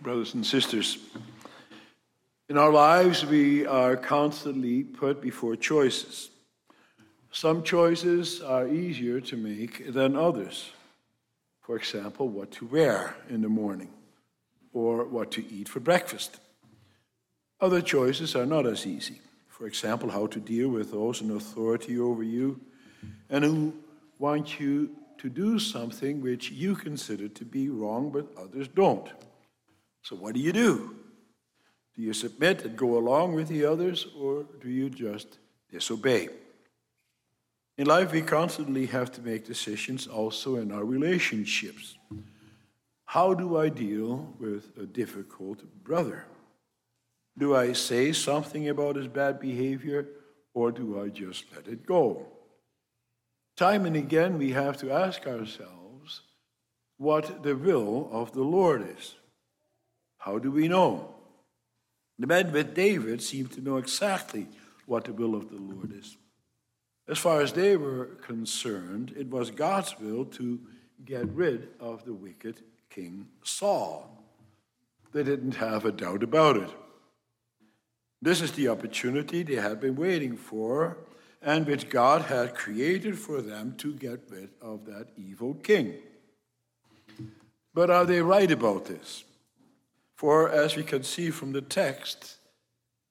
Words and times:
brothers 0.00 0.34
and 0.34 0.44
sisters. 0.44 0.98
In 2.48 2.58
our 2.58 2.72
lives, 2.72 3.24
we 3.24 3.66
are 3.66 3.96
constantly 3.96 4.82
put 4.82 5.20
before 5.20 5.56
choices. 5.56 6.30
Some 7.30 7.62
choices 7.62 8.40
are 8.40 8.66
easier 8.66 9.20
to 9.20 9.36
make 9.36 9.92
than 9.92 10.16
others. 10.16 10.70
For 11.60 11.76
example, 11.76 12.28
what 12.28 12.50
to 12.52 12.66
wear 12.66 13.14
in 13.28 13.42
the 13.42 13.48
morning 13.48 13.90
or 14.72 15.04
what 15.04 15.30
to 15.32 15.44
eat 15.52 15.68
for 15.68 15.80
breakfast. 15.80 16.40
Other 17.60 17.82
choices 17.82 18.34
are 18.34 18.46
not 18.46 18.66
as 18.66 18.86
easy. 18.86 19.20
For 19.48 19.66
example, 19.66 20.10
how 20.10 20.26
to 20.28 20.40
deal 20.40 20.70
with 20.70 20.90
those 20.90 21.20
in 21.20 21.30
authority 21.30 21.98
over 21.98 22.22
you 22.22 22.60
and 23.28 23.44
who 23.44 23.74
want 24.18 24.58
you 24.58 24.90
to 25.18 25.28
do 25.28 25.58
something 25.58 26.20
which 26.22 26.50
you 26.50 26.74
consider 26.74 27.28
to 27.28 27.44
be 27.44 27.68
wrong, 27.68 28.10
but 28.10 28.26
others 28.36 28.68
don't. 28.68 29.08
So, 30.02 30.16
what 30.16 30.34
do 30.34 30.40
you 30.40 30.52
do? 30.52 30.96
Do 31.96 32.02
you 32.02 32.12
submit 32.12 32.64
and 32.64 32.76
go 32.76 32.96
along 32.96 33.34
with 33.34 33.48
the 33.48 33.64
others, 33.64 34.06
or 34.16 34.46
do 34.60 34.68
you 34.68 34.88
just 34.88 35.38
disobey? 35.70 36.28
In 37.76 37.86
life, 37.86 38.12
we 38.12 38.22
constantly 38.22 38.86
have 38.86 39.10
to 39.12 39.22
make 39.22 39.46
decisions 39.46 40.06
also 40.06 40.56
in 40.56 40.70
our 40.72 40.84
relationships. 40.84 41.96
How 43.06 43.34
do 43.34 43.56
I 43.56 43.68
deal 43.68 44.34
with 44.38 44.76
a 44.78 44.86
difficult 44.86 45.64
brother? 45.82 46.26
Do 47.36 47.56
I 47.56 47.72
say 47.72 48.12
something 48.12 48.68
about 48.68 48.96
his 48.96 49.08
bad 49.08 49.40
behavior, 49.40 50.08
or 50.54 50.70
do 50.70 51.00
I 51.00 51.08
just 51.08 51.44
let 51.54 51.68
it 51.68 51.86
go? 51.86 52.26
Time 53.56 53.84
and 53.84 53.96
again, 53.96 54.38
we 54.38 54.52
have 54.52 54.76
to 54.78 54.90
ask 54.90 55.26
ourselves 55.26 56.22
what 56.98 57.42
the 57.42 57.56
will 57.56 58.08
of 58.12 58.32
the 58.32 58.42
Lord 58.42 58.88
is. 58.96 59.14
How 60.20 60.38
do 60.38 60.50
we 60.50 60.68
know? 60.68 61.14
The 62.18 62.26
men 62.26 62.52
with 62.52 62.74
David 62.74 63.22
seemed 63.22 63.52
to 63.52 63.62
know 63.62 63.78
exactly 63.78 64.46
what 64.84 65.04
the 65.04 65.14
will 65.14 65.34
of 65.34 65.48
the 65.48 65.56
Lord 65.56 65.92
is. 65.98 66.16
As 67.08 67.18
far 67.18 67.40
as 67.40 67.52
they 67.54 67.76
were 67.76 68.04
concerned, 68.22 69.14
it 69.16 69.28
was 69.30 69.50
God's 69.50 69.98
will 69.98 70.26
to 70.26 70.60
get 71.04 71.26
rid 71.30 71.68
of 71.80 72.04
the 72.04 72.12
wicked 72.12 72.60
King 72.90 73.28
Saul. 73.42 74.22
They 75.12 75.22
didn't 75.22 75.56
have 75.56 75.86
a 75.86 75.92
doubt 75.92 76.22
about 76.22 76.58
it. 76.58 76.70
This 78.20 78.42
is 78.42 78.52
the 78.52 78.68
opportunity 78.68 79.42
they 79.42 79.54
had 79.54 79.80
been 79.80 79.96
waiting 79.96 80.36
for 80.36 80.98
and 81.40 81.66
which 81.66 81.88
God 81.88 82.22
had 82.22 82.54
created 82.54 83.18
for 83.18 83.40
them 83.40 83.74
to 83.78 83.94
get 83.94 84.20
rid 84.28 84.50
of 84.60 84.84
that 84.84 85.08
evil 85.16 85.54
king. 85.54 85.94
But 87.72 87.88
are 87.88 88.04
they 88.04 88.20
right 88.20 88.50
about 88.50 88.84
this? 88.84 89.24
For 90.20 90.50
as 90.50 90.76
we 90.76 90.82
can 90.82 91.02
see 91.02 91.30
from 91.30 91.52
the 91.52 91.62
text, 91.62 92.36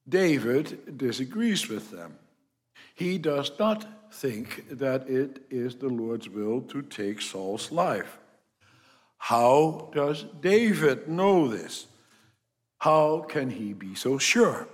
David 0.08 0.96
disagrees 0.96 1.68
with 1.68 1.90
them. 1.90 2.16
He 2.94 3.18
does 3.18 3.50
not 3.58 3.84
think 4.12 4.78
that 4.78 5.10
it 5.10 5.42
is 5.50 5.74
the 5.74 5.88
Lord's 5.88 6.28
will 6.28 6.60
to 6.60 6.82
take 6.82 7.20
Saul's 7.20 7.72
life. 7.72 8.16
How 9.18 9.90
does 9.92 10.24
David 10.40 11.08
know 11.08 11.48
this? 11.48 11.88
How 12.78 13.22
can 13.22 13.50
he 13.50 13.72
be 13.72 13.96
so 13.96 14.16
sure? 14.16 14.68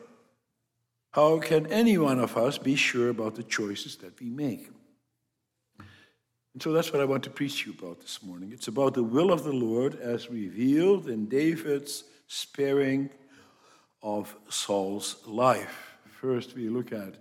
How 1.13 1.39
can 1.39 1.67
any 1.69 1.97
one 1.97 2.19
of 2.19 2.37
us 2.37 2.59
be 2.59 2.77
sure 2.77 3.09
about 3.09 3.37
the 3.37 3.45
choices 3.45 3.97
that 4.03 4.21
we 4.21 4.29
make? 4.29 4.69
And 6.53 6.63
so 6.63 6.71
that's 6.75 6.93
what 6.93 7.01
I 7.01 7.07
want 7.07 7.23
to 7.23 7.31
preach 7.31 7.63
to 7.63 7.71
you 7.71 7.77
about 7.79 8.03
this 8.03 8.23
morning. 8.23 8.53
It's 8.53 8.69
about 8.69 8.93
the 8.93 9.03
will 9.03 9.33
of 9.33 9.43
the 9.43 9.55
Lord 9.55 9.99
as 9.99 10.29
revealed 10.29 11.09
in 11.09 11.31
David's 11.31 12.05
sparing 12.27 13.11
of 14.03 14.35
Saul's 14.49 15.17
life. 15.27 15.99
First, 16.21 16.55
we 16.55 16.69
look 16.69 16.93
at 16.93 17.15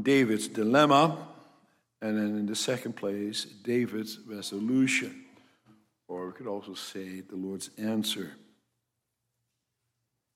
David's 0.00 0.48
dilemma, 0.48 1.16
and 2.00 2.16
then 2.16 2.38
in 2.38 2.46
the 2.46 2.54
second 2.54 2.94
place, 2.94 3.44
David's 3.44 4.18
resolution, 4.26 5.24
or 6.06 6.26
we 6.26 6.32
could 6.32 6.46
also 6.46 6.74
say 6.74 7.20
the 7.20 7.36
Lord's 7.36 7.70
answer. 7.78 8.32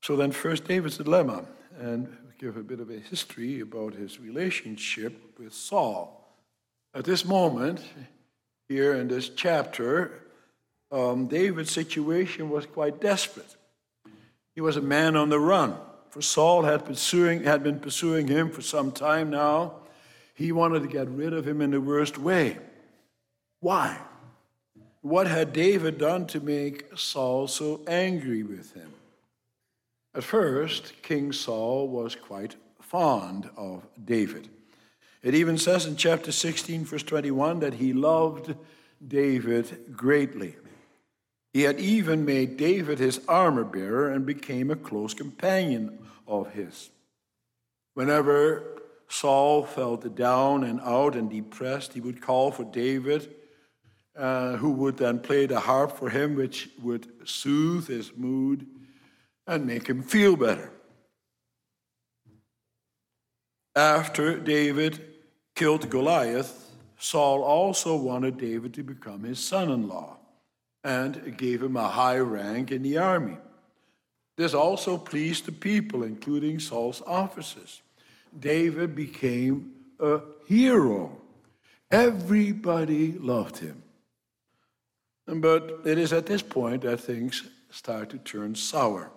So 0.03 0.17
then, 0.17 0.33
first, 0.33 0.65
David's 0.65 0.99
dilemma, 0.99 1.45
and 1.79 2.17
give 2.39 2.57
a 2.57 2.63
bit 2.63 2.81
of 2.81 2.91
a 2.91 2.99
history 2.99 3.61
about 3.61 3.95
his 3.95 4.19
relationship 4.19 5.39
with 5.39 5.55
Saul. 5.55 6.19
At 6.93 7.05
this 7.05 7.25
moment, 7.25 7.81
here 8.69 8.95
in 8.95 9.07
this 9.07 9.29
chapter, 9.29 10.25
um, 10.93 11.27
David's 11.27 11.73
situation 11.73 12.51
was 12.51 12.67
quite 12.67 13.01
desperate. 13.01 13.57
He 14.55 14.61
was 14.61 14.77
a 14.77 14.83
man 14.83 15.17
on 15.17 15.31
the 15.31 15.41
run. 15.41 15.75
For 16.11 16.21
Saul 16.21 16.63
had, 16.63 16.85
pursuing, 16.85 17.45
had 17.45 17.65
been 17.65 17.81
pursuing 17.81 18.29
him 18.29 18.51
for 18.51 18.61
some 18.61 18.93
time 18.93 19.31
now. 19.31 19.77
He 20.35 20.53
wanted 20.53 20.83
to 20.83 20.89
get 20.89 21.09
rid 21.09 21.33
of 21.33 21.49
him 21.49 21.63
in 21.63 21.71
the 21.71 21.81
worst 21.81 22.19
way. 22.19 22.59
Why? 23.61 23.99
What 25.01 25.27
had 25.27 25.55
David 25.55 25.97
done 25.97 26.27
to 26.29 26.41
make 26.41 26.87
Saul 26.97 27.49
so 27.49 27.81
angry 27.87 28.43
with 28.43 28.75
him? 28.75 28.93
At 30.15 30.25
first, 30.25 30.93
King 31.03 31.33
Saul 31.33 31.89
was 31.89 32.15
quite 32.15 32.57
fond 32.81 33.49
of 33.57 33.87
David. 34.05 34.51
It 35.23 35.35
even 35.35 35.57
says 35.57 35.87
in 35.87 35.97
chapter 35.97 36.31
16, 36.31 36.85
verse 36.85 37.03
21, 37.03 37.61
that 37.61 37.75
he 37.75 37.95
loved 37.95 38.55
David 39.07 39.95
greatly. 39.97 40.57
He 41.53 41.63
had 41.63 41.79
even 41.79 42.25
made 42.25 42.57
David 42.57 42.99
his 42.99 43.21
armor 43.29 43.65
bearer 43.65 44.11
and 44.11 44.25
became 44.25 44.71
a 44.71 44.77
close 44.77 45.13
companion 45.13 45.99
of 46.27 46.53
his. 46.53 46.91
Whenever 47.95 48.81
Saul 49.09 49.65
felt 49.65 50.15
down 50.15 50.65
and 50.65 50.81
out 50.81 51.15
and 51.15 51.31
depressed, 51.31 51.93
he 51.93 52.01
would 52.01 52.23
call 52.23 52.51
for 52.51 52.65
David, 52.65 53.35
uh, 54.17 54.57
who 54.57 54.71
would 54.73 54.97
then 54.97 55.19
play 55.19 55.45
the 55.45 55.61
harp 55.61 55.99
for 55.99 56.09
him, 56.09 56.37
which 56.37 56.71
would 56.81 57.29
soothe 57.29 57.87
his 57.87 58.17
mood 58.17 58.67
and 59.47 59.67
make 59.67 59.87
him 59.87 60.03
feel 60.03 60.37
better. 60.37 60.73
After 63.77 64.39
David 64.39 65.05
killed 65.55 65.91
Goliath, 65.91 66.71
Saul 66.99 67.43
also 67.43 67.95
wanted 67.97 68.39
David 68.39 68.73
to 68.75 68.83
become 68.83 69.25
his 69.25 69.39
son 69.39 69.71
in 69.71 69.89
law 69.89 70.19
and 70.85 71.37
gave 71.37 71.63
him 71.63 71.77
a 71.77 71.89
high 71.89 72.19
rank 72.19 72.73
in 72.73 72.83
the 72.83 72.99
army. 72.99 73.37
This 74.37 74.55
also 74.55 74.97
pleased 74.97 75.47
the 75.47 75.53
people, 75.53 76.03
including 76.03 76.59
Saul's 76.59 77.03
officers. 77.07 77.83
David 78.39 78.95
became 78.95 79.73
a 80.01 80.21
hero. 80.47 81.17
Everybody 81.91 83.13
loved 83.13 83.59
him. 83.59 83.83
But 85.27 85.81
it 85.85 85.99
is 85.99 86.13
at 86.13 86.27
this 86.27 86.43
point 86.43 86.83
that 86.83 87.01
things 87.01 87.49
start 87.71 88.11
to 88.11 88.19
turn 88.19 88.55
sour. 88.55 89.11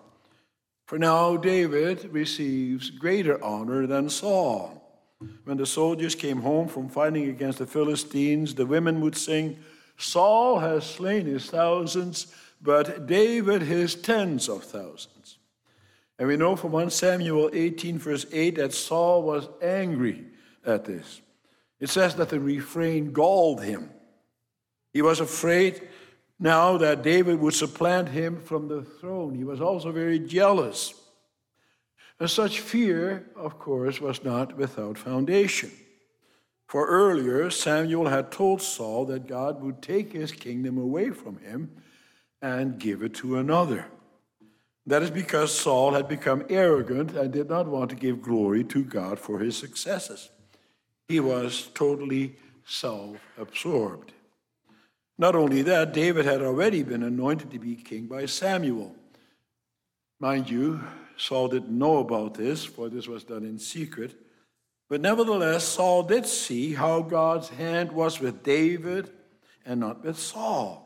For 0.86 1.00
now, 1.00 1.36
David 1.38 2.10
receives 2.12 2.92
greater 2.92 3.44
honor 3.44 3.88
than 3.88 4.10
Saul. 4.10 4.82
When 5.46 5.58
the 5.58 5.66
soldiers 5.66 6.14
came 6.14 6.42
home 6.42 6.68
from 6.68 6.90
fighting 6.90 7.30
against 7.30 7.58
the 7.58 7.66
Philistines, 7.66 8.54
the 8.54 8.66
women 8.66 9.02
would 9.02 9.16
sing, 9.16 9.58
Saul 9.98 10.60
has 10.60 10.86
slain 10.86 11.26
his 11.26 11.50
thousands, 11.50 12.28
but 12.62 13.08
David 13.08 13.62
his 13.62 13.96
tens 13.96 14.50
of 14.50 14.64
thousands. 14.64 15.38
And 16.18 16.28
we 16.28 16.38
know 16.38 16.56
from 16.56 16.72
1 16.72 16.90
Samuel 16.90 17.50
18, 17.54 18.00
verse 18.00 18.26
8, 18.32 18.56
that 18.56 18.74
Saul 18.74 19.24
was 19.24 19.50
angry 19.62 20.26
at 20.66 20.86
this. 20.86 21.22
It 21.80 21.90
says 21.90 22.16
that 22.16 22.30
the 22.30 22.40
refrain 22.40 23.12
galled 23.12 23.64
him. 23.64 23.90
He 24.94 25.02
was 25.02 25.20
afraid 25.20 25.82
now 26.40 26.78
that 26.78 27.04
David 27.04 27.40
would 27.40 27.54
supplant 27.54 28.10
him 28.10 28.42
from 28.42 28.68
the 28.68 28.82
throne. 28.82 29.36
He 29.36 29.44
was 29.44 29.60
also 29.62 29.92
very 29.92 30.20
jealous. 30.20 30.94
And 32.20 32.30
such 32.30 32.62
fear, 32.62 33.30
of 33.36 33.60
course, 33.60 34.00
was 34.00 34.24
not 34.24 34.56
without 34.56 34.98
foundation. 34.98 35.72
For 36.68 36.88
earlier, 36.88 37.50
Samuel 37.50 38.08
had 38.08 38.32
told 38.32 38.62
Saul 38.62 39.06
that 39.06 39.28
God 39.28 39.62
would 39.62 39.82
take 39.82 40.14
his 40.14 40.32
kingdom 40.32 40.78
away 40.78 41.12
from 41.12 41.38
him 41.38 41.72
and 42.42 42.80
give 42.80 43.04
it 43.04 43.14
to 43.16 43.38
another. 43.38 43.86
That 44.88 45.04
is 45.04 45.12
because 45.12 45.58
Saul 45.58 45.94
had 45.94 46.08
become 46.08 46.46
arrogant 46.50 47.12
and 47.12 47.32
did 47.32 47.50
not 47.50 47.68
want 47.68 47.90
to 47.90 47.96
give 47.96 48.22
glory 48.22 48.64
to 48.66 48.84
God 48.84 49.20
for 49.20 49.40
his 49.40 49.58
successes. 49.58 50.30
He 51.08 51.20
was 51.20 51.70
totally 51.74 52.36
self 52.66 53.18
absorbed. 53.38 54.12
Not 55.18 55.36
only 55.36 55.62
that, 55.62 55.94
David 55.94 56.26
had 56.26 56.42
already 56.42 56.84
been 56.84 57.04
anointed 57.04 57.52
to 57.52 57.60
be 57.60 57.76
king 57.76 58.08
by 58.08 58.26
Samuel. 58.26 58.96
Mind 60.20 60.50
you, 60.50 60.82
Saul 61.18 61.48
didn't 61.48 61.78
know 61.78 61.98
about 61.98 62.34
this, 62.34 62.66
for 62.66 62.90
this 62.90 63.08
was 63.08 63.24
done 63.24 63.44
in 63.44 63.58
secret. 63.58 64.16
But 64.88 65.02
nevertheless, 65.02 65.64
Saul 65.64 66.04
did 66.04 66.26
see 66.26 66.74
how 66.74 67.02
God's 67.02 67.50
hand 67.50 67.92
was 67.92 68.20
with 68.20 68.44
David 68.44 69.10
and 69.66 69.80
not 69.80 70.04
with 70.04 70.18
Saul. 70.20 70.84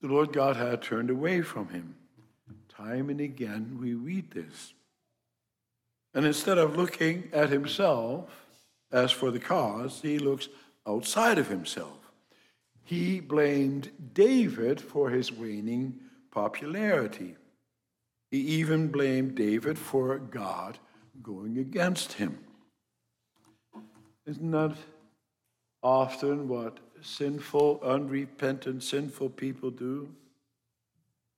the 0.00 0.08
Lord 0.08 0.32
God 0.32 0.56
had 0.56 0.82
turned 0.82 1.10
away 1.10 1.42
from 1.42 1.68
him. 1.68 1.94
Time 2.68 3.08
and 3.08 3.20
again 3.20 3.78
we 3.80 3.94
read 3.94 4.32
this. 4.32 4.74
And 6.12 6.26
instead 6.26 6.58
of 6.58 6.76
looking 6.76 7.28
at 7.32 7.50
himself 7.50 8.28
as 8.90 9.12
for 9.12 9.30
the 9.30 9.38
cause, 9.38 10.00
he 10.02 10.18
looks 10.18 10.48
outside 10.86 11.38
of 11.38 11.48
himself. 11.48 12.12
He 12.82 13.20
blamed 13.20 13.90
David 14.12 14.80
for 14.80 15.10
his 15.10 15.32
waning 15.32 16.00
popularity. 16.30 17.36
He 18.30 18.38
even 18.38 18.88
blamed 18.88 19.36
David 19.36 19.78
for 19.78 20.18
God 20.18 20.78
going 21.20 21.58
against 21.58 22.14
him. 22.14 22.38
Isn't 24.26 24.50
that 24.52 24.76
often 25.82 26.48
what 26.48 26.78
sinful, 27.00 27.80
unrepentant, 27.82 28.82
sinful 28.82 29.30
people 29.30 29.70
do? 29.70 30.08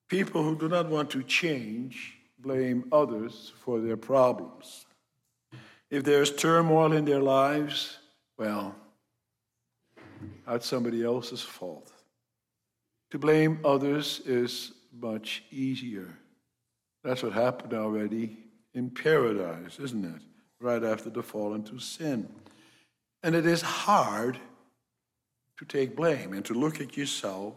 People 0.08 0.42
who 0.42 0.56
do 0.56 0.68
not 0.68 0.88
want 0.88 1.10
to 1.10 1.22
change 1.22 2.18
blame 2.38 2.84
others 2.92 3.52
for 3.64 3.80
their 3.80 3.96
problems. 3.96 4.84
If 5.90 6.04
there's 6.04 6.34
turmoil 6.34 6.92
in 6.92 7.04
their 7.04 7.22
lives, 7.22 7.98
well, 8.36 8.74
that's 10.46 10.66
somebody 10.66 11.02
else's 11.02 11.40
fault. 11.40 11.90
To 13.12 13.18
blame 13.18 13.60
others 13.64 14.20
is 14.26 14.72
much 14.92 15.44
easier. 15.50 16.18
That's 17.02 17.22
what 17.22 17.32
happened 17.32 17.72
already 17.72 18.43
in 18.74 18.90
paradise, 18.90 19.78
isn't 19.78 20.04
it? 20.04 20.22
Right 20.60 20.82
after 20.82 21.10
the 21.10 21.22
fall 21.22 21.54
into 21.54 21.78
sin. 21.78 22.28
And 23.22 23.34
it 23.34 23.46
is 23.46 23.62
hard 23.62 24.38
to 25.58 25.64
take 25.64 25.96
blame 25.96 26.32
and 26.32 26.44
to 26.46 26.54
look 26.54 26.80
at 26.80 26.96
yourself 26.96 27.54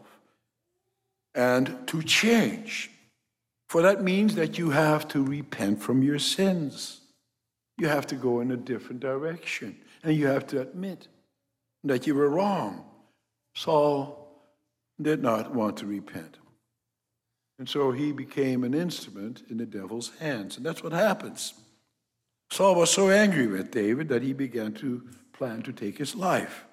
and 1.34 1.86
to 1.88 2.02
change. 2.02 2.90
For 3.68 3.82
that 3.82 4.02
means 4.02 4.34
that 4.36 4.58
you 4.58 4.70
have 4.70 5.06
to 5.08 5.22
repent 5.22 5.82
from 5.82 6.02
your 6.02 6.18
sins. 6.18 7.00
You 7.76 7.88
have 7.88 8.06
to 8.08 8.14
go 8.14 8.40
in 8.40 8.50
a 8.50 8.56
different 8.56 9.00
direction. 9.00 9.76
And 10.02 10.16
you 10.16 10.26
have 10.26 10.46
to 10.48 10.60
admit 10.60 11.08
that 11.84 12.06
you 12.06 12.14
were 12.14 12.28
wrong. 12.28 12.84
Saul 13.54 14.28
did 15.00 15.22
not 15.22 15.54
want 15.54 15.76
to 15.78 15.86
repent. 15.86 16.37
And 17.58 17.68
so 17.68 17.90
he 17.90 18.12
became 18.12 18.62
an 18.62 18.74
instrument 18.74 19.42
in 19.50 19.56
the 19.56 19.66
devil's 19.66 20.12
hands. 20.20 20.56
And 20.56 20.64
that's 20.64 20.82
what 20.82 20.92
happens. 20.92 21.54
Saul 22.50 22.76
was 22.76 22.90
so 22.90 23.10
angry 23.10 23.46
with 23.46 23.70
David 23.70 24.08
that 24.08 24.22
he 24.22 24.32
began 24.32 24.72
to 24.74 25.02
plan 25.32 25.62
to 25.62 25.72
take 25.72 25.98
his 25.98 26.14
life. 26.14 26.64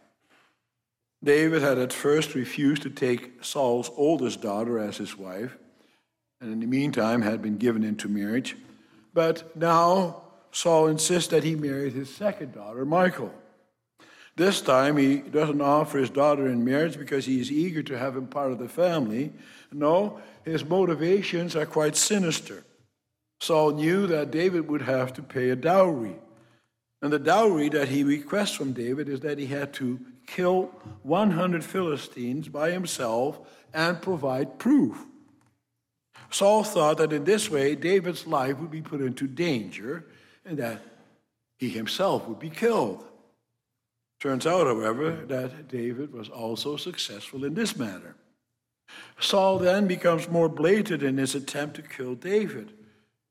David 1.23 1.61
had 1.63 1.79
at 1.79 1.91
first 1.91 2.35
refused 2.35 2.83
to 2.83 2.89
take 2.89 3.43
Saul's 3.43 3.89
oldest 3.97 4.41
daughter 4.41 4.77
as 4.77 4.97
his 4.97 5.17
wife, 5.17 5.57
and 6.39 6.51
in 6.51 6.59
the 6.59 6.67
meantime 6.67 7.21
had 7.23 7.41
been 7.41 7.57
given 7.57 7.83
into 7.83 8.07
marriage. 8.07 8.55
But 9.13 9.55
now 9.57 10.23
Saul 10.51 10.87
insists 10.87 11.29
that 11.31 11.43
he 11.43 11.55
marry 11.55 11.89
his 11.89 12.13
second 12.13 12.53
daughter, 12.53 12.85
Michal. 12.85 13.33
This 14.37 14.59
time 14.59 14.97
he 14.97 15.17
doesn't 15.17 15.61
offer 15.61 15.97
his 15.97 16.09
daughter 16.09 16.47
in 16.47 16.65
marriage 16.65 16.97
because 16.97 17.25
he 17.25 17.39
is 17.39 17.51
eager 17.51 17.81
to 17.83 17.97
have 17.97 18.17
him 18.17 18.27
part 18.27 18.51
of 18.51 18.59
the 18.59 18.67
family. 18.67 19.31
No, 19.71 20.19
his 20.43 20.65
motivations 20.65 21.55
are 21.55 21.65
quite 21.65 21.95
sinister. 21.95 22.63
Saul 23.39 23.71
knew 23.71 24.07
that 24.07 24.31
David 24.31 24.67
would 24.67 24.81
have 24.81 25.13
to 25.13 25.21
pay 25.21 25.49
a 25.51 25.55
dowry. 25.55 26.15
And 27.01 27.13
the 27.13 27.19
dowry 27.19 27.69
that 27.69 27.89
he 27.89 28.03
requests 28.03 28.53
from 28.53 28.73
David 28.73 29.07
is 29.07 29.21
that 29.21 29.37
he 29.37 29.45
had 29.45 29.73
to 29.73 29.99
kill 30.27 30.71
100 31.03 31.63
Philistines 31.63 32.49
by 32.49 32.71
himself 32.71 33.39
and 33.73 34.01
provide 34.01 34.59
proof. 34.59 34.97
Saul 36.29 36.63
thought 36.63 36.97
that 36.97 37.13
in 37.13 37.23
this 37.23 37.49
way 37.49 37.75
David's 37.75 38.25
life 38.27 38.57
would 38.57 38.71
be 38.71 38.81
put 38.81 39.01
into 39.01 39.27
danger 39.27 40.05
and 40.43 40.57
that 40.57 40.81
he 41.57 41.69
himself 41.69 42.27
would 42.27 42.39
be 42.39 42.49
killed. 42.49 43.05
Turns 44.19 44.47
out, 44.47 44.67
however, 44.67 45.11
hmm. 45.11 45.27
that 45.27 45.67
David 45.67 46.13
was 46.13 46.29
also 46.29 46.77
successful 46.77 47.43
in 47.43 47.53
this 47.53 47.77
matter. 47.77 48.15
Saul 49.19 49.59
then 49.59 49.87
becomes 49.87 50.29
more 50.29 50.49
blatant 50.49 51.03
in 51.03 51.17
his 51.17 51.35
attempt 51.35 51.75
to 51.75 51.81
kill 51.81 52.15
David. 52.15 52.71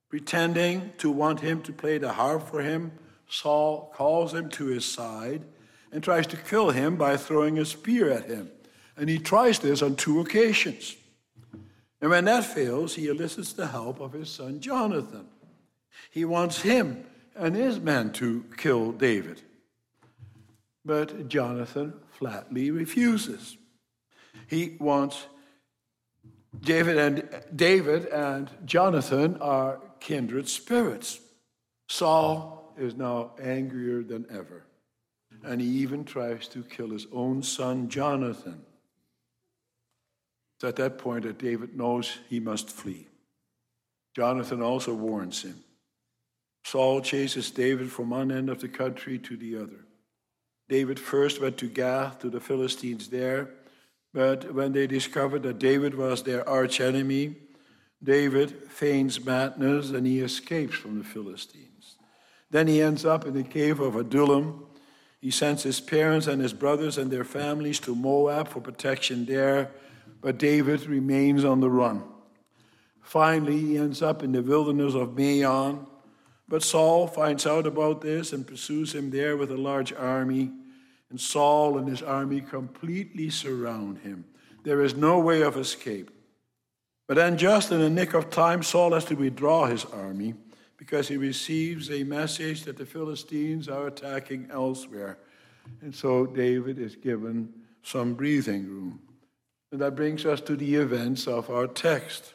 Pretending 0.09 0.93
to 0.99 1.11
want 1.11 1.41
him 1.41 1.63
to 1.63 1.73
play 1.73 1.99
the 1.99 2.13
harp 2.13 2.49
for 2.49 2.63
him, 2.63 2.93
Saul 3.29 3.93
calls 3.95 4.35
him 4.35 4.49
to 4.51 4.67
his 4.67 4.85
side 4.85 5.43
and 5.91 6.03
tries 6.03 6.27
to 6.29 6.37
kill 6.37 6.71
him 6.71 6.97
by 6.97 7.17
throwing 7.17 7.59
a 7.59 7.65
spear 7.65 8.11
at 8.11 8.27
him. 8.27 8.51
And 8.97 9.09
he 9.09 9.19
tries 9.19 9.59
this 9.59 9.83
on 9.83 9.97
two 9.97 10.21
occasions. 10.21 10.97
And 12.01 12.11
when 12.11 12.27
that 12.27 12.45
fails, 12.45 12.95
he 12.95 13.09
elicits 13.09 13.53
the 13.53 13.67
help 13.67 14.01
of 14.01 14.13
his 14.13 14.29
son 14.29 14.61
Jonathan. 14.61 15.27
He 16.11 16.25
wants 16.25 16.61
him 16.61 17.05
and 17.35 17.57
his 17.57 17.81
men 17.81 18.13
to 18.13 18.45
kill 18.57 18.93
David. 18.93 19.41
But 20.85 21.29
Jonathan 21.29 21.95
flatly 22.11 22.71
refuses. 22.71 23.57
He 24.49 24.77
wants 24.79 25.27
David 26.61 26.99
and 26.99 27.29
David 27.55 28.07
and 28.07 28.51
Jonathan 28.65 29.39
are 29.41 29.81
kindred 30.01 30.49
spirits. 30.49 31.21
Saul 31.89 32.75
is 32.79 32.95
now 32.95 33.33
angrier 33.41 34.03
than 34.03 34.27
ever, 34.31 34.65
and 35.43 35.61
he 35.61 35.67
even 35.67 36.05
tries 36.05 36.49
to 36.49 36.63
kill 36.63 36.91
his 36.91 37.07
own 37.13 37.43
son 37.43 37.89
Jonathan. 37.89 38.65
It's 40.57 40.65
at 40.65 40.77
that 40.77 40.99
point 40.99 41.25
that 41.25 41.39
David 41.39 41.77
knows 41.77 42.19
he 42.29 42.41
must 42.41 42.71
flee. 42.71 43.09
Jonathan 44.15 44.63
also 44.63 44.95
warns 44.95 45.43
him. 45.43 45.63
Saul 46.65 47.01
chases 47.01 47.51
David 47.51 47.91
from 47.91 48.11
one 48.11 48.31
end 48.31 48.49
of 48.49 48.61
the 48.61 48.69
country 48.69 49.19
to 49.19 49.37
the 49.37 49.57
other. 49.57 49.85
David 50.69 50.99
first 50.99 51.41
went 51.41 51.59
to 51.59 51.69
Gath 51.69 52.21
to 52.21 52.31
the 52.31 52.41
Philistines 52.41 53.09
there 53.09 53.51
but 54.15 54.55
when 54.55 54.73
they 54.73 54.87
discovered 54.87 55.43
that 55.43 55.59
David 55.59 55.97
was 55.97 56.23
their 56.23 56.49
archenemy, 56.49 57.35
David 58.03 58.71
feigns 58.71 59.23
madness 59.23 59.91
and 59.91 60.07
he 60.07 60.21
escapes 60.21 60.77
from 60.77 60.99
the 60.99 61.05
Philistines. 61.05 61.97
Then 62.49 62.69
he 62.69 62.81
ends 62.81 63.05
up 63.05 63.27
in 63.27 63.35
the 63.35 63.43
cave 63.43 63.81
of 63.81 63.97
Adullam. 63.97 64.67
He 65.21 65.33
sends 65.33 65.65
his 65.65 65.81
parents 65.81 66.29
and 66.29 66.41
his 66.41 66.53
brothers 66.53 66.97
and 66.97 67.11
their 67.11 67.25
families 67.25 67.81
to 67.81 67.97
Moab 67.97 68.49
for 68.49 68.61
protection 68.61 69.27
there, 69.27 69.73
but 70.21 70.39
David 70.39 70.87
remains 70.87 71.45
on 71.45 71.61
the 71.61 71.71
run. 71.71 72.05
Finally, 73.03 73.59
he 73.59 73.77
ends 73.77 74.01
up 74.01 74.23
in 74.23 74.31
the 74.31 74.43
wilderness 74.43 74.95
of 74.95 75.19
Maon. 75.19 75.89
But 76.49 76.63
Saul 76.63 77.07
finds 77.07 77.47
out 77.47 77.67
about 77.67 78.01
this 78.01 78.33
and 78.33 78.47
pursues 78.47 78.95
him 78.95 79.11
there 79.11 79.37
with 79.37 79.51
a 79.51 79.57
large 79.57 79.93
army. 79.93 80.51
And 81.11 81.21
Saul 81.21 81.79
and 81.79 81.89
his 81.89 82.03
army 82.03 82.41
completely 82.41 83.31
surround 83.31 83.99
him. 83.99 84.25
There 84.63 84.83
is 84.83 84.95
no 84.95 85.19
way 85.19 85.43
of 85.43 85.57
escape. 85.57 86.11
But 87.07 87.17
then, 87.17 87.37
just 87.37 87.71
in 87.71 87.81
the 87.81 87.91
nick 87.91 88.15
of 88.15 88.31
time, 88.31 88.63
Saul 88.63 88.93
has 88.93 89.05
to 89.07 89.15
withdraw 89.15 89.67
his 89.67 89.85
army 89.85 90.35
because 90.77 91.09
he 91.09 91.17
receives 91.17 91.91
a 91.91 92.03
message 92.03 92.63
that 92.65 92.77
the 92.77 92.87
Philistines 92.87 93.69
are 93.69 93.87
attacking 93.87 94.49
elsewhere. 94.51 95.19
And 95.83 95.95
so 95.95 96.27
David 96.27 96.79
is 96.79 96.97
given 96.97 97.53
some 97.83 98.15
breathing 98.15 98.67
room. 98.67 99.01
And 99.71 99.81
that 99.81 99.97
brings 99.97 100.25
us 100.25 100.41
to 100.43 100.57
the 100.57 100.77
events 100.77 101.27
of 101.27 101.51
our 101.51 101.67
text. 101.67 102.33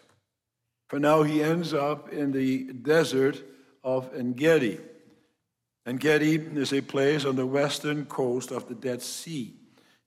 For 0.87 0.99
now, 0.99 1.23
he 1.23 1.41
ends 1.41 1.73
up 1.73 2.11
in 2.11 2.31
the 2.31 2.73
desert 2.73 3.41
of 3.83 4.13
Engedi. 4.15 4.79
Engedi 5.85 6.35
is 6.35 6.73
a 6.73 6.81
place 6.81 7.25
on 7.25 7.35
the 7.35 7.45
western 7.45 8.05
coast 8.05 8.51
of 8.51 8.67
the 8.67 8.75
Dead 8.75 9.01
Sea. 9.01 9.53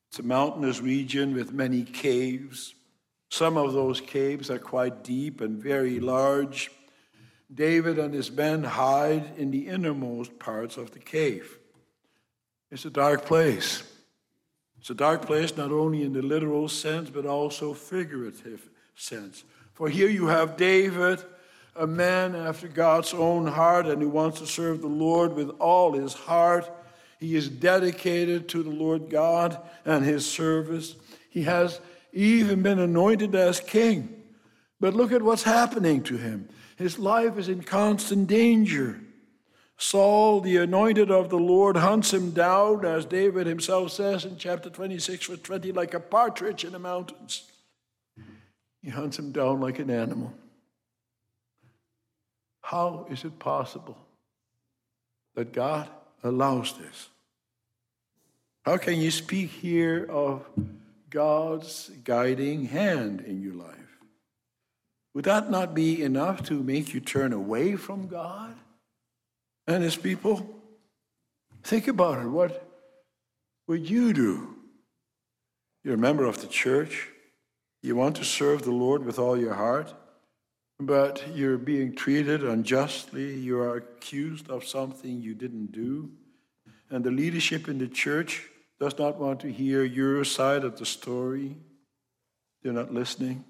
It's 0.09 0.19
a 0.19 0.23
mountainous 0.23 0.81
region 0.81 1.35
with 1.35 1.53
many 1.53 1.83
caves. 1.83 2.75
Some 3.31 3.57
of 3.57 3.73
those 3.73 4.01
caves 4.01 4.51
are 4.51 4.59
quite 4.59 5.03
deep 5.03 5.41
and 5.41 5.63
very 5.63 6.01
large. 6.01 6.71
David 7.53 7.99
and 7.99 8.13
his 8.13 8.31
men 8.31 8.63
hide 8.63 9.33
in 9.39 9.51
the 9.51 9.69
innermost 9.69 10.39
parts 10.39 10.77
of 10.77 10.91
the 10.91 10.99
cave. 10.99 11.59
It's 12.71 12.85
a 12.85 12.91
dark 12.91 13.25
place. 13.25 13.83
It's 14.79 14.91
a 14.91 14.95
dark 14.95 15.27
place 15.27 15.57
not 15.57 15.71
only 15.71 16.03
in 16.03 16.13
the 16.13 16.23
literal 16.23 16.69
sense, 16.69 17.09
but 17.09 17.25
also 17.25 17.73
figurative 17.73 18.69
sense. 18.95 19.45
For 19.73 19.89
here 19.89 20.09
you 20.09 20.27
have 20.27 20.57
David 20.57 21.23
a 21.75 21.87
man 21.87 22.35
after 22.35 22.69
God's 22.69 23.15
own 23.15 23.47
heart 23.47 23.87
and 23.87 24.03
who 24.03 24.09
wants 24.09 24.41
to 24.41 24.47
serve 24.47 24.81
the 24.81 24.89
Lord 24.89 25.35
with 25.35 25.51
all 25.59 25.93
his 25.93 26.13
heart. 26.13 26.71
He 27.19 27.37
is 27.37 27.49
dedicated 27.49 28.49
to 28.51 28.63
the 28.63 28.71
Lord 28.71 29.09
God 29.09 29.59
and 29.85 30.05
his 30.05 30.27
service. 30.27 30.97
He 31.31 31.43
has 31.45 31.81
even 32.13 32.63
been 32.63 32.79
anointed 32.79 33.35
as 33.35 33.61
king. 33.61 34.23
But 34.81 34.95
look 34.95 35.13
at 35.13 35.23
what's 35.23 35.45
happening 35.45 36.03
to 36.05 36.17
him. 36.17 36.49
His 36.77 36.99
life 36.99 37.39
is 37.39 37.49
in 37.49 37.63
constant 37.63 38.27
danger. 38.27 39.01
Saul, 39.79 40.41
the 40.41 40.59
anointed 40.59 41.11
of 41.11 41.31
the 41.31 41.39
Lord, 41.39 41.77
hunts 41.77 42.13
him 42.13 42.33
down, 42.33 42.85
as 42.85 43.05
David 43.05 43.47
himself 43.47 43.93
says 43.93 44.25
in 44.25 44.37
chapter 44.37 44.71
26, 44.71 45.27
verse 45.27 45.41
20, 45.41 45.73
like 45.73 45.95
a 45.95 46.01
partridge 46.01 46.65
in 46.65 46.73
the 46.73 46.79
mountains. 46.79 47.51
He 48.83 48.91
hunts 48.91 49.19
him 49.19 49.33
down 49.33 49.61
like 49.61 49.79
an 49.79 49.91
animal. 49.91 50.35
How 52.73 53.07
is 53.11 53.23
it 53.25 53.39
possible 53.39 53.99
that 55.35 55.53
God 55.53 55.91
allows 56.25 56.73
this? 56.79 57.11
How 58.65 58.79
can 58.79 58.99
you 58.99 59.11
speak 59.11 59.51
here 59.51 60.07
of 60.09 60.47
God's 61.11 61.91
guiding 62.03 62.65
hand 62.65 63.21
in 63.27 63.43
your 63.43 63.53
life? 63.53 63.99
Would 65.13 65.27
that 65.27 65.51
not 65.51 65.75
be 65.75 66.03
enough 66.03 66.45
to 66.45 66.63
make 66.63 66.95
you 66.95 67.01
turn 67.01 67.35
away 67.35 67.77
from 67.77 68.09
God 68.09 68.55
and 69.67 69.85
His 69.85 69.97
people? 69.97 70.49
Think 71.63 71.89
about 71.89 72.21
it. 72.21 72.29
What 72.29 72.67
would 73.67 73.91
you 73.91 74.15
do? 74.15 74.57
You're 75.85 75.97
a 75.97 75.99
member 75.99 76.25
of 76.25 76.41
the 76.41 76.47
church. 76.47 77.11
You 77.83 77.97
want 77.97 78.17
to 78.17 78.25
serve 78.25 78.63
the 78.63 78.71
Lord 78.71 79.05
with 79.05 79.19
all 79.19 79.37
your 79.37 79.53
heart, 79.53 79.93
but 80.87 81.23
you're 81.35 81.59
being 81.59 81.95
treated 81.95 82.45
unjustly. 82.45 83.35
You 83.35 83.61
are 83.61 83.77
accused 83.77 84.51
of 84.51 84.65
something 84.65 85.21
you 85.21 85.35
didn't 85.35 85.73
do. 85.73 86.11
And 86.91 87.03
the 87.03 87.11
leadership 87.11 87.69
in 87.69 87.79
the 87.79 87.89
church 87.89 88.49
does 88.79 88.99
not 88.99 89.19
want 89.19 89.41
to 89.41 89.53
hear 89.53 89.85
your 89.85 90.25
side 90.25 90.65
of 90.65 90.79
the 90.79 90.87
story. 90.87 91.57
They're 92.63 92.73
not 92.73 92.93
listening. 92.93 93.45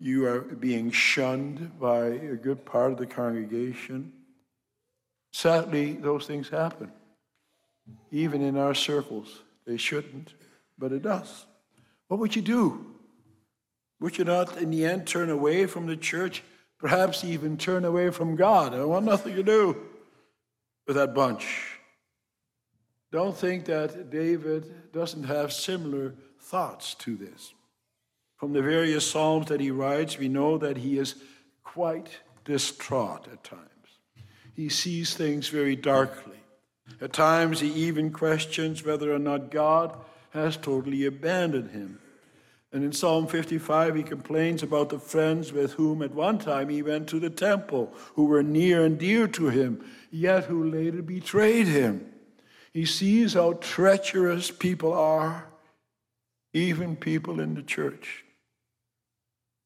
You 0.00 0.26
are 0.26 0.40
being 0.40 0.90
shunned 0.90 1.78
by 1.80 2.06
a 2.06 2.36
good 2.36 2.64
part 2.64 2.92
of 2.92 2.98
the 2.98 3.06
congregation. 3.06 4.12
Sadly, 5.32 5.92
those 5.92 6.26
things 6.26 6.48
happen. 6.48 6.92
Even 8.10 8.42
in 8.42 8.56
our 8.56 8.74
circles, 8.74 9.42
they 9.66 9.76
shouldn't, 9.76 10.34
but 10.78 10.92
it 10.92 11.02
does. 11.02 11.46
What 12.08 12.20
would 12.20 12.36
you 12.36 12.42
do? 12.42 12.86
Would 14.00 14.18
you 14.18 14.24
not, 14.24 14.56
in 14.58 14.70
the 14.70 14.84
end, 14.84 15.06
turn 15.06 15.30
away 15.30 15.66
from 15.66 15.86
the 15.86 15.96
church? 15.96 16.42
Perhaps 16.78 17.24
even 17.24 17.56
turn 17.56 17.84
away 17.84 18.10
from 18.10 18.36
God? 18.36 18.74
I 18.74 18.84
want 18.84 19.04
nothing 19.04 19.34
to 19.34 19.42
do 19.42 19.76
with 20.86 20.96
that 20.96 21.14
bunch. 21.14 21.78
Don't 23.10 23.36
think 23.36 23.64
that 23.64 24.10
David 24.10 24.92
doesn't 24.92 25.24
have 25.24 25.52
similar 25.52 26.14
thoughts 26.40 26.94
to 26.94 27.16
this. 27.16 27.52
From 28.36 28.52
the 28.52 28.62
various 28.62 29.10
Psalms 29.10 29.46
that 29.48 29.60
he 29.60 29.70
writes, 29.70 30.18
we 30.18 30.28
know 30.28 30.58
that 30.58 30.76
he 30.76 30.98
is 30.98 31.16
quite 31.64 32.08
distraught 32.44 33.26
at 33.32 33.42
times. 33.42 33.64
He 34.54 34.68
sees 34.68 35.14
things 35.14 35.48
very 35.48 35.74
darkly. 35.74 36.36
At 37.00 37.12
times, 37.12 37.60
he 37.60 37.68
even 37.68 38.12
questions 38.12 38.84
whether 38.84 39.12
or 39.12 39.18
not 39.18 39.50
God 39.50 39.96
has 40.30 40.56
totally 40.56 41.04
abandoned 41.04 41.70
him. 41.70 41.98
And 42.72 42.84
in 42.84 42.92
Psalm 42.92 43.26
55, 43.26 43.94
he 43.94 44.02
complains 44.02 44.62
about 44.62 44.90
the 44.90 44.98
friends 44.98 45.52
with 45.52 45.72
whom 45.72 46.02
at 46.02 46.12
one 46.12 46.38
time 46.38 46.68
he 46.68 46.82
went 46.82 47.08
to 47.08 47.18
the 47.18 47.30
temple, 47.30 47.94
who 48.14 48.26
were 48.26 48.42
near 48.42 48.84
and 48.84 48.98
dear 48.98 49.26
to 49.28 49.48
him, 49.48 49.84
yet 50.10 50.44
who 50.44 50.70
later 50.70 51.00
betrayed 51.00 51.66
him. 51.66 52.12
He 52.74 52.84
sees 52.84 53.32
how 53.32 53.54
treacherous 53.54 54.50
people 54.50 54.92
are, 54.92 55.48
even 56.52 56.94
people 56.94 57.40
in 57.40 57.54
the 57.54 57.62
church. 57.62 58.24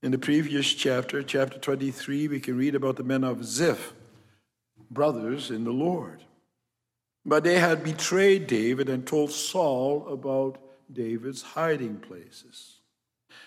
In 0.02 0.12
the 0.12 0.18
previous 0.18 0.73
chapter, 0.73 1.23
chapter 1.23 1.59
23, 1.59 2.28
we 2.28 2.40
can 2.40 2.56
read 2.56 2.76
about 2.76 2.97
the 2.97 3.04
men 3.04 3.25
of 3.25 3.44
Ziph, 3.44 3.94
brothers 4.90 5.50
in 5.50 5.64
the 5.64 5.73
Lord. 5.73 6.23
But 7.25 7.42
they 7.44 7.59
had 7.59 7.85
betrayed 7.85 8.47
David 8.47 8.88
and 8.88 9.06
told 9.06 9.32
Saul 9.32 10.06
about 10.09 10.59
David's 10.92 11.42
hiding 11.42 11.99
places. 11.99 12.78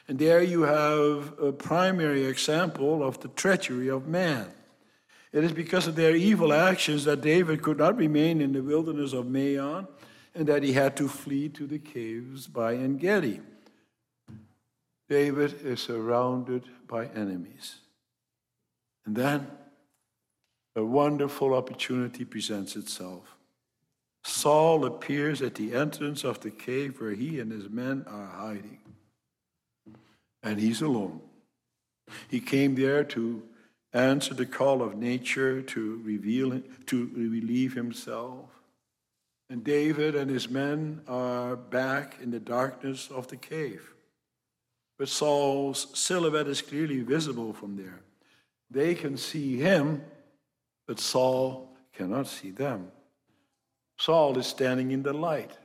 And 0.07 0.19
there 0.19 0.41
you 0.41 0.63
have 0.63 1.37
a 1.39 1.51
primary 1.51 2.25
example 2.25 3.03
of 3.03 3.19
the 3.19 3.27
treachery 3.29 3.89
of 3.89 4.07
man. 4.07 4.51
It 5.31 5.43
is 5.43 5.51
because 5.51 5.87
of 5.87 5.95
their 5.95 6.15
evil 6.15 6.53
actions 6.53 7.03
that 7.05 7.21
David 7.21 7.61
could 7.61 7.77
not 7.77 7.97
remain 7.97 8.39
in 8.39 8.53
the 8.53 8.61
wilderness 8.61 9.13
of 9.13 9.27
Maon 9.27 9.87
and 10.33 10.47
that 10.47 10.63
he 10.63 10.73
had 10.73 10.95
to 10.97 11.07
flee 11.07 11.49
to 11.49 11.67
the 11.67 11.79
caves 11.79 12.47
by 12.47 12.75
En 12.75 12.97
Gedi. 12.97 13.41
David 15.09 15.61
is 15.63 15.81
surrounded 15.81 16.63
by 16.87 17.07
enemies. 17.07 17.75
And 19.05 19.15
then 19.15 19.47
a 20.75 20.83
wonderful 20.83 21.53
opportunity 21.53 22.25
presents 22.25 22.75
itself. 22.75 23.35
Saul 24.23 24.85
appears 24.85 25.41
at 25.41 25.55
the 25.55 25.75
entrance 25.75 26.23
of 26.23 26.39
the 26.41 26.49
cave 26.49 26.99
where 26.99 27.11
he 27.11 27.39
and 27.39 27.51
his 27.51 27.69
men 27.69 28.03
are 28.07 28.25
hiding. 28.25 28.79
And 30.45 30.59
he's 30.59 30.81
alone. 30.81 31.19
He 32.29 32.39
came 32.39 32.75
there 32.75 33.03
to 33.03 33.43
answer 33.93 34.33
the 34.33 34.45
call 34.45 34.83
of 34.83 34.95
nature 34.95 35.61
to 35.61 36.01
reveal 36.03 36.61
to 36.85 37.11
relieve 37.15 37.73
himself. 37.73 38.49
And 39.49 39.63
David 39.63 40.15
and 40.15 40.29
his 40.29 40.49
men 40.49 41.01
are 41.07 41.55
back 41.55 42.17
in 42.21 42.31
the 42.31 42.39
darkness 42.39 43.09
of 43.09 43.27
the 43.27 43.37
cave. 43.37 43.93
But 44.97 45.09
Saul's 45.09 45.87
silhouette 45.93 46.47
is 46.47 46.61
clearly 46.61 47.01
visible 47.01 47.51
from 47.51 47.75
there. 47.75 48.01
They 48.69 48.95
can 48.95 49.17
see 49.17 49.57
him, 49.57 50.03
but 50.87 50.99
Saul 50.99 51.75
cannot 51.93 52.27
see 52.27 52.51
them. 52.51 52.91
Saul 53.97 54.37
is 54.37 54.47
standing 54.47 54.91
in 54.91 55.03
the 55.03 55.13
light. 55.13 55.57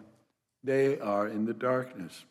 They 0.65 0.99
are 0.99 1.27
in 1.29 1.45
the 1.45 1.55
darkness. 1.55 2.25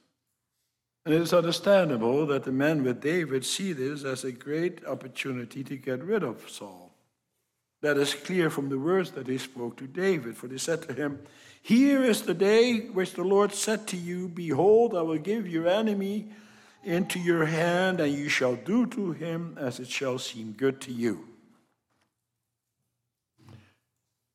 And 1.09 1.17
it 1.17 1.23
is 1.23 1.33
understandable 1.33 2.27
that 2.27 2.43
the 2.43 2.51
men 2.51 2.83
with 2.83 3.01
David 3.01 3.43
see 3.43 3.73
this 3.73 4.03
as 4.03 4.23
a 4.23 4.31
great 4.31 4.85
opportunity 4.85 5.63
to 5.63 5.75
get 5.75 6.03
rid 6.03 6.21
of 6.21 6.47
Saul. 6.47 6.93
That 7.81 7.97
is 7.97 8.13
clear 8.13 8.51
from 8.51 8.69
the 8.69 8.77
words 8.77 9.09
that 9.13 9.25
they 9.25 9.39
spoke 9.39 9.75
to 9.77 9.87
David, 9.87 10.37
for 10.37 10.45
they 10.45 10.59
said 10.59 10.83
to 10.83 10.93
him, 10.93 11.19
Here 11.63 12.03
is 12.03 12.21
the 12.21 12.35
day 12.35 12.81
which 12.89 13.13
the 13.13 13.23
Lord 13.23 13.55
said 13.55 13.87
to 13.87 13.97
you, 13.97 14.27
Behold, 14.27 14.95
I 14.95 15.01
will 15.01 15.17
give 15.17 15.47
your 15.47 15.67
enemy 15.67 16.27
into 16.83 17.17
your 17.17 17.45
hand, 17.45 17.99
and 17.99 18.13
you 18.13 18.29
shall 18.29 18.53
do 18.53 18.85
to 18.85 19.11
him 19.11 19.57
as 19.59 19.79
it 19.79 19.87
shall 19.87 20.19
seem 20.19 20.51
good 20.51 20.79
to 20.81 20.91
you. 20.91 21.27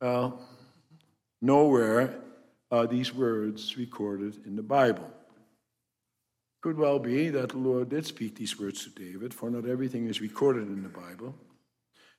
Well, 0.01 0.43
nowhere 1.41 2.19
are 2.73 2.89
these 2.89 3.15
words 3.15 3.77
recorded 3.77 4.45
in 4.45 4.57
the 4.57 4.65
Bible. 4.65 5.14
Could 6.65 6.79
well 6.79 6.99
be 6.99 7.29
that 7.29 7.51
the 7.51 7.59
Lord 7.59 7.91
did 7.91 8.07
speak 8.07 8.37
these 8.37 8.59
words 8.59 8.85
to 8.85 8.89
David, 8.89 9.35
for 9.35 9.51
not 9.51 9.69
everything 9.69 10.07
is 10.07 10.23
recorded 10.23 10.67
in 10.67 10.83
the 10.83 10.89
Bible. 10.89 11.35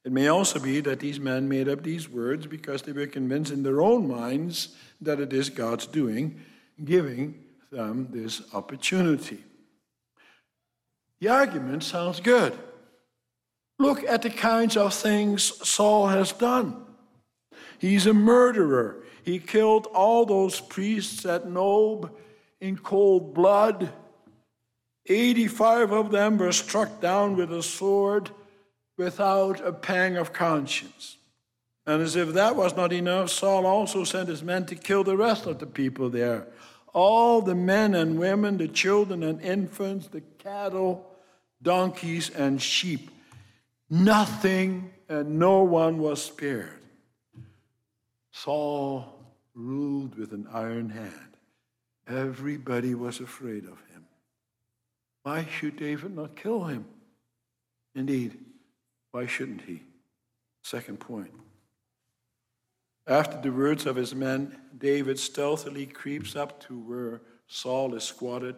It 0.04 0.12
may 0.12 0.28
also 0.28 0.60
be 0.60 0.82
that 0.82 1.00
these 1.00 1.20
men 1.20 1.50
made 1.50 1.68
up 1.68 1.82
these 1.82 2.08
words 2.08 2.46
because 2.46 2.84
they 2.84 2.92
were 2.92 3.08
convinced 3.08 3.52
in 3.52 3.64
their 3.64 3.82
own 3.82 4.08
minds 4.08 4.76
that 5.02 5.20
it 5.20 5.34
is 5.34 5.50
God's 5.50 5.88
doing, 5.88 6.40
giving 6.84 7.44
them 7.72 8.10
this 8.12 8.44
opportunity. 8.54 9.44
The 11.22 11.30
argument 11.30 11.82
sounds 11.84 12.20
good. 12.20 12.56
Look 13.80 14.04
at 14.04 14.22
the 14.22 14.30
kinds 14.30 14.78
of 14.78 14.94
things 14.94 15.42
Saul 15.68 16.10
has 16.10 16.32
done. 16.34 16.86
He's 17.80 18.06
a 18.06 18.14
murderer. 18.14 19.06
He 19.24 19.40
killed 19.40 19.88
all 19.88 20.24
those 20.24 20.62
priests 20.62 21.26
at 21.26 21.50
Nob 21.50 22.16
in 22.62 22.78
cold 22.78 23.34
blood. 23.34 23.92
85 25.08 25.92
of 25.92 26.12
them 26.12 26.38
were 26.38 26.52
struck 26.52 27.00
down 27.02 27.36
with 27.36 27.52
a 27.52 27.62
sword 27.62 28.32
without 28.98 29.66
a 29.66 29.72
pang 29.72 30.18
of 30.18 30.34
conscience. 30.34 31.18
And 31.86 32.02
as 32.02 32.16
if 32.16 32.34
that 32.34 32.56
was 32.56 32.76
not 32.76 32.92
enough, 32.92 33.30
Saul 33.30 33.66
also 33.66 34.04
sent 34.04 34.30
his 34.30 34.42
men 34.42 34.66
to 34.68 34.76
kill 34.76 35.04
the 35.04 35.18
rest 35.18 35.46
of 35.46 35.60
the 35.60 35.68
people 35.68 36.10
there. 36.10 36.48
All 36.94 37.42
the 37.42 37.54
men 37.54 37.94
and 37.94 38.18
women, 38.18 38.58
the 38.58 38.68
children 38.68 39.22
and 39.22 39.42
infants, 39.42 40.08
the 40.08 40.22
cattle, 40.40 41.06
donkeys, 41.62 42.30
and 42.30 42.60
sheep. 42.62 43.12
Nothing 43.90 44.92
and 45.08 45.38
no 45.38 45.62
one 45.64 46.00
was 46.00 46.24
spared. 46.24 46.82
Saul 48.32 49.14
ruled 49.54 50.18
with 50.18 50.34
an 50.34 50.48
iron 50.52 50.90
hand. 50.90 51.12
Everybody 52.08 52.96
was 52.96 53.20
afraid 53.20 53.64
of 53.64 53.70
him. 53.70 53.85
Why 55.26 55.48
should 55.50 55.78
David 55.78 56.16
not 56.16 56.36
kill 56.36 56.66
him? 56.66 56.86
Indeed, 57.96 58.38
why 59.10 59.26
shouldn't 59.26 59.62
he? 59.62 59.82
Second 60.62 61.00
point. 61.00 61.32
After 63.08 63.42
the 63.42 63.52
words 63.52 63.88
of 63.88 63.96
his 63.96 64.14
men, 64.14 64.56
David 64.78 65.18
stealthily 65.18 65.88
creeps 65.88 66.36
up 66.36 66.60
to 66.68 66.80
where 66.80 67.22
Saul 67.48 67.96
is 67.96 68.04
squatted, 68.04 68.56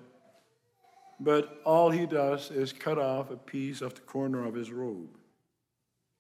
but 1.22 1.62
all 1.64 1.90
he 1.90 2.06
does 2.06 2.52
is 2.52 2.74
cut 2.74 3.00
off 3.00 3.32
a 3.32 3.38
piece 3.38 3.80
of 3.80 3.94
the 3.94 4.02
corner 4.02 4.46
of 4.46 4.54
his 4.54 4.70
robe. 4.70 5.18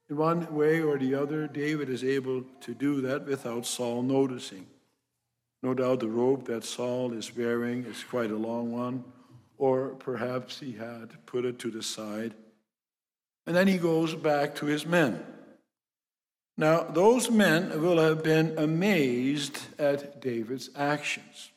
In 0.09 0.15
one 0.15 0.55
way 0.55 0.79
or 0.81 0.97
the 0.97 1.13
other, 1.13 1.47
David 1.47 1.89
is 1.89 2.05
able 2.05 2.45
to 2.61 2.73
do 2.73 3.01
that 3.01 3.25
without 3.25 3.65
Saul 3.65 4.01
noticing. 4.01 4.65
No 5.61 5.73
doubt 5.73 5.99
the 5.99 6.07
robe 6.07 6.45
that 6.45 6.63
Saul 6.63 7.11
is 7.11 7.35
wearing 7.35 7.83
is 7.83 8.05
quite 8.05 8.31
a 8.31 8.37
long 8.37 8.71
one, 8.71 9.03
or 9.57 9.89
perhaps 9.99 10.59
he 10.59 10.73
had 10.73 11.25
put 11.25 11.45
it 11.45 11.59
to 11.59 11.71
the 11.71 11.83
side. 11.83 12.33
And 13.45 13.55
then 13.55 13.67
he 13.67 13.77
goes 13.77 14.13
back 14.13 14.55
to 14.55 14.65
his 14.65 14.85
men. 14.85 15.25
Now, 16.57 16.83
those 16.83 17.29
men 17.29 17.81
will 17.81 17.99
have 17.99 18.23
been 18.23 18.57
amazed 18.57 19.59
at 19.77 20.21
David's 20.21 20.69
actions. 20.75 21.51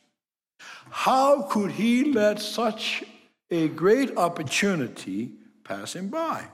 How 0.89 1.43
could 1.43 1.71
he 1.71 2.11
let 2.11 2.39
such 2.39 3.03
a 3.49 3.67
great 3.67 4.15
opportunity 4.17 5.31
pass 5.63 5.95
him 5.95 6.09
by? 6.09 6.45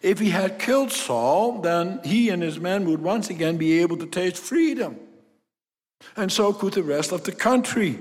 If 0.00 0.18
he 0.18 0.30
had 0.30 0.58
killed 0.58 0.92
Saul, 0.92 1.60
then 1.60 2.00
he 2.04 2.30
and 2.30 2.42
his 2.42 2.58
men 2.58 2.84
would 2.86 3.02
once 3.02 3.30
again 3.30 3.56
be 3.56 3.80
able 3.80 3.96
to 3.98 4.06
taste 4.06 4.38
freedom. 4.38 4.98
And 6.16 6.30
so 6.30 6.52
could 6.52 6.74
the 6.74 6.82
rest 6.82 7.12
of 7.12 7.24
the 7.24 7.32
country. 7.32 7.98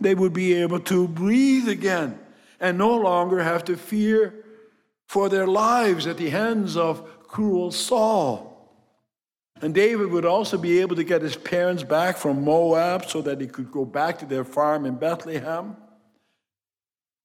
They 0.00 0.14
would 0.14 0.32
be 0.32 0.54
able 0.54 0.80
to 0.80 1.06
breathe 1.06 1.68
again 1.68 2.18
and 2.58 2.78
no 2.78 2.96
longer 2.96 3.42
have 3.42 3.64
to 3.64 3.76
fear 3.76 4.44
for 5.06 5.28
their 5.28 5.46
lives 5.46 6.06
at 6.06 6.16
the 6.16 6.30
hands 6.30 6.76
of 6.76 7.22
cruel 7.22 7.70
Saul. 7.72 8.50
And 9.62 9.74
David 9.74 10.10
would 10.10 10.24
also 10.24 10.56
be 10.56 10.80
able 10.80 10.96
to 10.96 11.04
get 11.04 11.20
his 11.20 11.36
parents 11.36 11.82
back 11.82 12.16
from 12.16 12.44
Moab 12.44 13.06
so 13.06 13.20
that 13.22 13.40
he 13.40 13.46
could 13.46 13.70
go 13.70 13.84
back 13.84 14.18
to 14.20 14.26
their 14.26 14.44
farm 14.44 14.86
in 14.86 14.94
Bethlehem. 14.94 15.76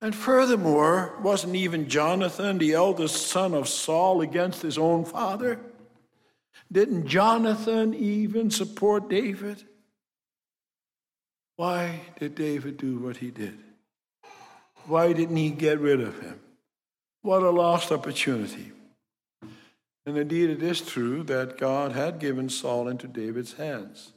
And 0.02 0.14
furthermore, 0.14 1.18
wasn't 1.22 1.56
even 1.56 1.88
Jonathan, 1.88 2.58
the 2.58 2.74
eldest 2.74 3.28
son 3.28 3.54
of 3.54 3.70
Saul, 3.70 4.22
against 4.22 4.62
his 4.62 4.78
own 4.78 5.06
father? 5.06 5.60
Didn't 6.72 7.08
Jonathan 7.08 7.94
even 7.94 8.52
support 8.52 9.10
David? 9.10 9.64
Why 11.58 12.02
did 12.20 12.36
David 12.36 12.78
do 12.78 12.98
what 12.98 13.18
he 13.18 13.32
did? 13.32 13.58
Why 14.88 15.14
didn't 15.14 15.38
he 15.38 15.50
get 15.50 15.80
rid 15.80 16.02
of 16.02 16.20
him? 16.22 16.40
What 17.22 17.44
a 17.44 17.50
lost 17.50 17.92
opportunity. 17.92 18.72
And 20.06 20.18
indeed, 20.18 20.50
it 20.52 20.62
is 20.62 20.82
true 20.82 21.24
that 21.24 21.58
God 21.58 21.94
had 21.94 22.20
given 22.20 22.50
Saul 22.50 22.88
into 22.88 23.08
David's 23.08 23.54
hands. 23.54 24.12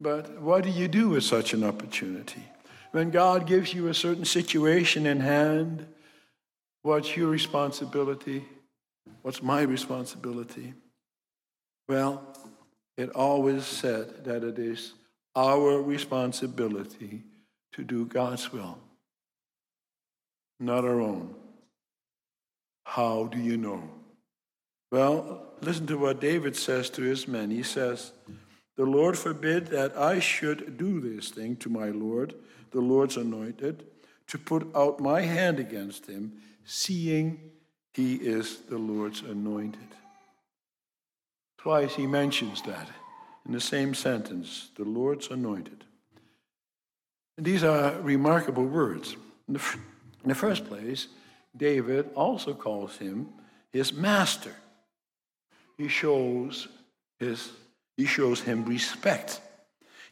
But 0.00 0.40
what 0.42 0.64
do 0.64 0.70
you 0.70 0.88
do 0.88 1.10
with 1.10 1.24
such 1.24 1.54
an 1.54 1.64
opportunity? 1.64 2.42
When 2.90 3.10
God 3.10 3.46
gives 3.46 3.72
you 3.72 3.88
a 3.88 3.94
certain 3.94 4.26
situation 4.26 5.06
in 5.06 5.20
hand, 5.20 5.86
what's 6.82 7.16
your 7.16 7.28
responsibility? 7.28 8.44
What's 9.22 9.42
my 9.42 9.62
responsibility? 9.62 10.74
Well, 11.88 12.22
it 12.96 13.10
always 13.10 13.64
said 13.64 14.24
that 14.24 14.44
it 14.44 14.58
is 14.58 14.92
our 15.36 15.80
responsibility 15.82 17.22
to 17.72 17.84
do 17.84 18.06
God's 18.06 18.52
will, 18.52 18.78
not 20.60 20.84
our 20.84 21.00
own. 21.00 21.34
How 22.84 23.24
do 23.24 23.38
you 23.38 23.56
know? 23.56 23.82
Well, 24.92 25.46
listen 25.60 25.86
to 25.88 25.98
what 25.98 26.20
David 26.20 26.54
says 26.54 26.88
to 26.90 27.02
his 27.02 27.26
men. 27.26 27.50
He 27.50 27.64
says, 27.64 28.12
The 28.76 28.84
Lord 28.84 29.18
forbid 29.18 29.68
that 29.68 29.96
I 29.96 30.20
should 30.20 30.76
do 30.76 31.00
this 31.00 31.30
thing 31.30 31.56
to 31.56 31.68
my 31.68 31.88
Lord, 31.88 32.34
the 32.70 32.80
Lord's 32.80 33.16
anointed, 33.16 33.84
to 34.28 34.38
put 34.38 34.68
out 34.74 35.00
my 35.00 35.22
hand 35.22 35.58
against 35.58 36.06
him, 36.06 36.34
seeing 36.64 37.40
he 37.92 38.14
is 38.14 38.58
the 38.68 38.78
Lord's 38.78 39.22
anointed. 39.22 39.80
Twice 41.58 41.94
he 41.94 42.06
mentions 42.06 42.62
that 42.62 42.88
in 43.46 43.52
the 43.52 43.60
same 43.60 43.94
sentence, 43.94 44.70
the 44.76 44.84
Lord's 44.84 45.28
anointed. 45.28 45.84
And 47.36 47.44
these 47.44 47.64
are 47.64 48.00
remarkable 48.00 48.64
words. 48.64 49.16
In 49.48 49.54
the, 49.54 49.76
in 50.22 50.28
the 50.28 50.34
first 50.34 50.66
place, 50.66 51.08
David 51.56 52.10
also 52.14 52.54
calls 52.54 52.96
him 52.96 53.28
his 53.72 53.92
master. 53.92 54.54
He 55.76 55.88
shows, 55.88 56.68
his, 57.18 57.50
he 57.96 58.06
shows 58.06 58.40
him 58.40 58.64
respect. 58.64 59.40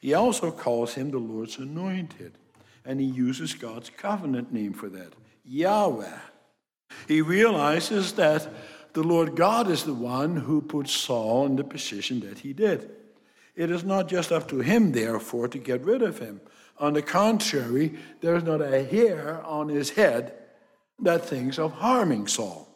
He 0.01 0.15
also 0.15 0.51
calls 0.51 0.95
him 0.95 1.11
the 1.11 1.19
Lord's 1.19 1.59
anointed, 1.59 2.33
and 2.85 3.01
he 3.01 3.07
uses 3.07 3.55
God's 3.55 3.91
covenant 3.91 4.53
name 4.53 4.73
for 4.73 4.89
that 4.89 5.13
Yahweh. 5.45 6.19
He 7.09 7.23
realizes 7.23 8.13
that 8.15 8.47
the 8.93 9.03
Lord 9.03 9.37
God 9.37 9.71
is 9.71 9.85
the 9.85 9.95
one 9.95 10.37
who 10.37 10.61
put 10.61 10.89
Saul 10.89 11.47
in 11.47 11.57
the 11.57 11.65
position 11.65 12.21
that 12.21 12.41
he 12.41 12.53
did. 12.53 12.91
It 13.55 13.71
is 13.71 13.85
not 13.85 14.09
just 14.09 14.33
up 14.33 14.49
to 14.49 14.61
him, 14.61 14.93
therefore, 14.93 15.49
to 15.49 15.59
get 15.59 15.85
rid 15.85 16.03
of 16.03 16.19
him. 16.19 16.41
On 16.79 16.95
the 16.95 17.03
contrary, 17.03 17.95
there 18.21 18.35
is 18.35 18.43
not 18.43 18.63
a 18.63 18.85
hair 18.85 19.43
on 19.45 19.69
his 19.69 19.91
head 19.91 20.35
that 21.01 21.25
thinks 21.25 21.59
of 21.59 21.73
harming 21.73 22.27
Saul. 22.29 22.69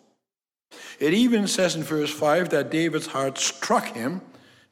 It 0.99 1.15
even 1.15 1.47
says 1.47 1.77
in 1.77 1.83
verse 1.83 2.11
5 2.11 2.51
that 2.51 2.71
David's 2.71 3.07
heart 3.07 3.39
struck 3.39 3.87
him 3.95 4.21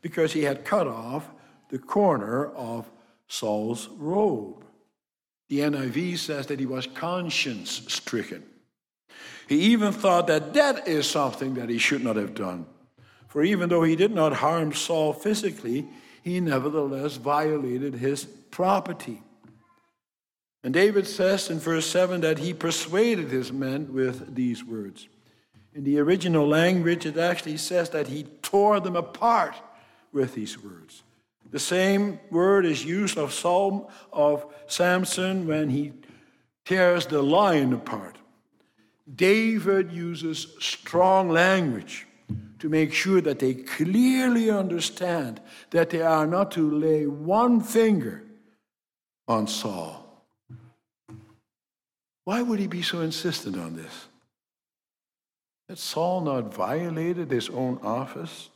because 0.03 0.33
he 0.33 0.43
had 0.43 0.65
cut 0.65 0.87
off 0.87 1.31
the 1.71 1.79
corner 1.79 2.47
of 2.53 2.91
Saul's 3.27 3.89
robe. 3.97 4.65
The 5.49 5.61
NIV 5.61 6.19
says 6.19 6.47
that 6.47 6.61
he 6.61 6.67
was 6.67 6.87
conscience 6.87 7.83
stricken. 7.89 8.43
He 9.49 9.57
even 9.73 9.93
thought 9.93 10.27
that 10.27 10.55
that 10.55 10.89
is 10.89 11.09
something 11.09 11.55
that 11.55 11.69
he 11.69 11.79
should 11.79 12.03
not 12.03 12.17
have 12.17 12.35
done. 12.35 12.67
For 13.35 13.43
even 13.43 13.69
though 13.69 13.83
he 13.83 13.97
did 13.97 14.13
not 14.13 14.35
harm 14.35 14.73
Saul 14.73 15.13
physically, 15.13 15.89
he 16.23 16.39
nevertheless 16.39 17.17
violated 17.17 17.95
his 17.95 18.27
property. 18.27 19.23
And 20.63 20.73
David 20.73 21.05
says 21.09 21.51
in 21.51 21.59
verse 21.59 21.85
7 21.85 22.21
that 22.21 22.39
he 22.39 22.55
persuaded 22.55 23.33
his 23.33 23.53
men 23.53 23.93
with 23.93 24.37
these 24.37 24.63
words. 24.63 25.09
In 25.75 25.83
the 25.83 25.99
original 25.99 26.47
language, 26.47 27.07
it 27.07 27.19
actually 27.19 27.57
says 27.57 27.91
that 27.91 28.07
he 28.07 28.23
tore 28.41 28.79
them 28.79 28.95
apart 28.95 29.57
with 30.13 30.37
these 30.37 30.57
words. 30.57 31.03
The 31.51 31.59
same 31.59 32.21
word 32.31 32.65
is 32.65 32.85
used 32.85 33.19
of 33.19 33.33
Psalm 33.33 33.89
of 34.13 34.47
Samson 34.69 35.49
when 35.49 35.71
he 35.71 35.93
tears 36.65 37.07
the 37.07 37.21
lion 37.21 37.73
apart. 37.73 38.17
David 39.13 39.91
uses 39.91 40.55
strong 40.61 41.29
language 41.31 42.07
to 42.65 42.71
make 42.71 42.95
sure 42.95 43.21
that 43.21 43.41
they 43.41 43.53
clearly 43.53 44.49
understand 44.49 45.39
that 45.69 45.91
they 45.91 46.01
are 46.01 46.27
not 46.27 46.51
to 46.51 46.71
lay 46.71 47.07
one 47.07 47.61
finger 47.61 48.25
on 49.29 49.47
Saul. 49.47 50.25
Why 52.25 52.41
would 52.41 52.59
he 52.59 52.67
be 52.67 52.81
so 52.81 53.03
insistent 53.03 53.59
on 53.59 53.77
this? 53.77 54.07
Had 55.69 55.77
Saul 55.77 56.23
not 56.23 56.55
violated 56.55 57.31
his 57.31 57.51
own 57.51 57.81
office? 57.83 58.49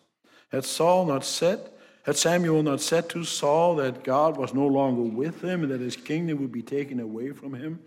Had 0.51 0.65
Saul 0.65 1.05
not 1.05 1.23
said, 1.23 1.61
had 2.05 2.17
Samuel 2.17 2.63
not 2.63 2.81
said 2.81 3.11
to 3.11 3.25
Saul 3.25 3.77
that 3.77 4.05
God 4.05 4.39
was 4.39 4.55
no 4.55 4.67
longer 4.67 5.03
with 5.03 5.45
him 5.45 5.65
and 5.65 5.71
that 5.71 5.83
his 5.83 5.97
kingdom 5.97 6.41
would 6.41 6.53
be 6.53 6.63
taken 6.63 6.99
away 6.99 7.33
from 7.33 7.53
him? 7.53 7.79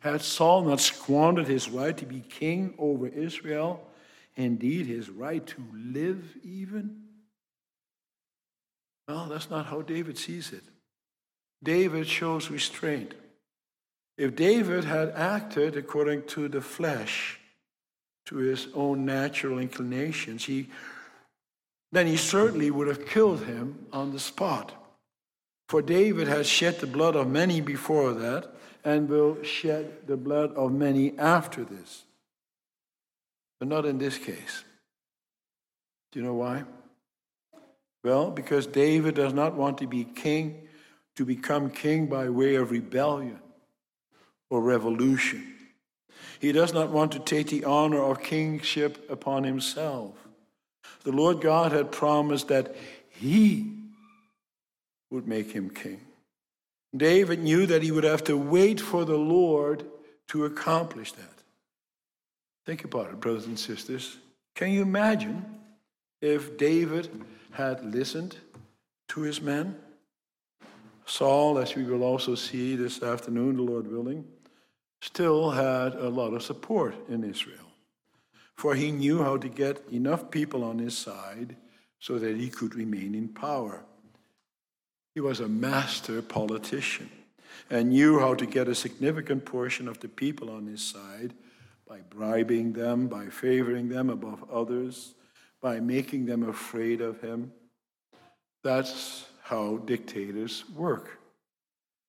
Had 0.00 0.22
Saul 0.22 0.64
not 0.64 0.80
squandered 0.80 1.48
his 1.48 1.68
right 1.68 1.98
to 1.98 2.06
be 2.06 2.20
king 2.20 2.72
over 2.78 3.08
Israel? 3.08 3.86
Indeed, 4.36 4.86
his 4.86 5.08
right 5.08 5.46
to 5.46 5.64
live, 5.72 6.36
even? 6.42 7.02
Well, 9.08 9.26
that's 9.26 9.50
not 9.50 9.66
how 9.66 9.82
David 9.82 10.18
sees 10.18 10.52
it. 10.52 10.64
David 11.62 12.06
shows 12.06 12.50
restraint. 12.50 13.14
If 14.18 14.36
David 14.36 14.84
had 14.84 15.10
acted 15.10 15.76
according 15.76 16.24
to 16.28 16.48
the 16.48 16.60
flesh, 16.60 17.38
to 18.26 18.36
his 18.36 18.68
own 18.74 19.04
natural 19.04 19.58
inclinations, 19.58 20.44
he, 20.44 20.68
then 21.92 22.06
he 22.06 22.16
certainly 22.16 22.70
would 22.70 22.88
have 22.88 23.06
killed 23.06 23.44
him 23.44 23.86
on 23.92 24.12
the 24.12 24.18
spot. 24.18 24.72
For 25.68 25.80
David 25.80 26.28
has 26.28 26.46
shed 26.46 26.80
the 26.80 26.86
blood 26.86 27.16
of 27.16 27.28
many 27.28 27.60
before 27.60 28.12
that, 28.14 28.52
and 28.84 29.08
will 29.08 29.42
shed 29.42 30.06
the 30.06 30.16
blood 30.16 30.54
of 30.54 30.72
many 30.72 31.18
after 31.18 31.64
this. 31.64 32.04
But 33.58 33.68
not 33.68 33.86
in 33.86 33.98
this 33.98 34.18
case. 34.18 34.64
Do 36.12 36.20
you 36.20 36.24
know 36.24 36.34
why? 36.34 36.64
Well, 38.04 38.30
because 38.30 38.66
David 38.66 39.14
does 39.14 39.32
not 39.32 39.54
want 39.54 39.78
to 39.78 39.86
be 39.86 40.04
king, 40.04 40.68
to 41.16 41.24
become 41.24 41.70
king 41.70 42.06
by 42.06 42.28
way 42.28 42.54
of 42.56 42.70
rebellion 42.70 43.40
or 44.50 44.60
revolution. 44.60 45.54
He 46.38 46.52
does 46.52 46.72
not 46.72 46.90
want 46.90 47.12
to 47.12 47.18
take 47.18 47.48
the 47.48 47.64
honor 47.64 48.02
of 48.02 48.22
kingship 48.22 49.10
upon 49.10 49.44
himself. 49.44 50.14
The 51.04 51.12
Lord 51.12 51.40
God 51.40 51.72
had 51.72 51.90
promised 51.90 52.48
that 52.48 52.74
he 53.08 53.72
would 55.10 55.26
make 55.26 55.52
him 55.52 55.70
king. 55.70 56.00
David 56.96 57.40
knew 57.40 57.66
that 57.66 57.82
he 57.82 57.90
would 57.90 58.04
have 58.04 58.24
to 58.24 58.36
wait 58.36 58.80
for 58.80 59.04
the 59.04 59.16
Lord 59.16 59.84
to 60.28 60.44
accomplish 60.44 61.12
that. 61.12 61.35
Think 62.66 62.82
about 62.84 63.10
it, 63.10 63.20
brothers 63.20 63.46
and 63.46 63.58
sisters. 63.58 64.18
Can 64.56 64.72
you 64.72 64.82
imagine 64.82 65.44
if 66.20 66.58
David 66.58 67.08
had 67.52 67.94
listened 67.94 68.36
to 69.08 69.20
his 69.20 69.40
men? 69.40 69.76
Saul, 71.04 71.58
as 71.58 71.76
we 71.76 71.84
will 71.84 72.02
also 72.02 72.34
see 72.34 72.74
this 72.74 73.02
afternoon, 73.04 73.56
the 73.56 73.62
Lord 73.62 73.86
willing, 73.86 74.24
still 75.00 75.50
had 75.50 75.94
a 75.94 76.08
lot 76.08 76.34
of 76.34 76.42
support 76.42 76.96
in 77.08 77.22
Israel. 77.22 77.60
For 78.56 78.74
he 78.74 78.90
knew 78.90 79.22
how 79.22 79.36
to 79.36 79.48
get 79.48 79.84
enough 79.92 80.30
people 80.30 80.64
on 80.64 80.78
his 80.78 80.98
side 80.98 81.54
so 82.00 82.18
that 82.18 82.36
he 82.36 82.48
could 82.48 82.74
remain 82.74 83.14
in 83.14 83.28
power. 83.28 83.84
He 85.14 85.20
was 85.20 85.38
a 85.38 85.48
master 85.48 86.20
politician 86.20 87.10
and 87.70 87.90
knew 87.90 88.18
how 88.18 88.34
to 88.34 88.46
get 88.46 88.66
a 88.66 88.74
significant 88.74 89.44
portion 89.44 89.86
of 89.86 90.00
the 90.00 90.08
people 90.08 90.50
on 90.50 90.66
his 90.66 90.82
side 90.82 91.32
by 91.88 92.00
bribing 92.10 92.72
them, 92.72 93.06
by 93.06 93.26
favoring 93.26 93.88
them 93.88 94.10
above 94.10 94.44
others, 94.50 95.14
by 95.60 95.80
making 95.80 96.26
them 96.26 96.48
afraid 96.48 97.00
of 97.00 97.20
him. 97.20 97.52
That's 98.64 99.26
how 99.42 99.78
dictators 99.78 100.64
work. 100.74 101.18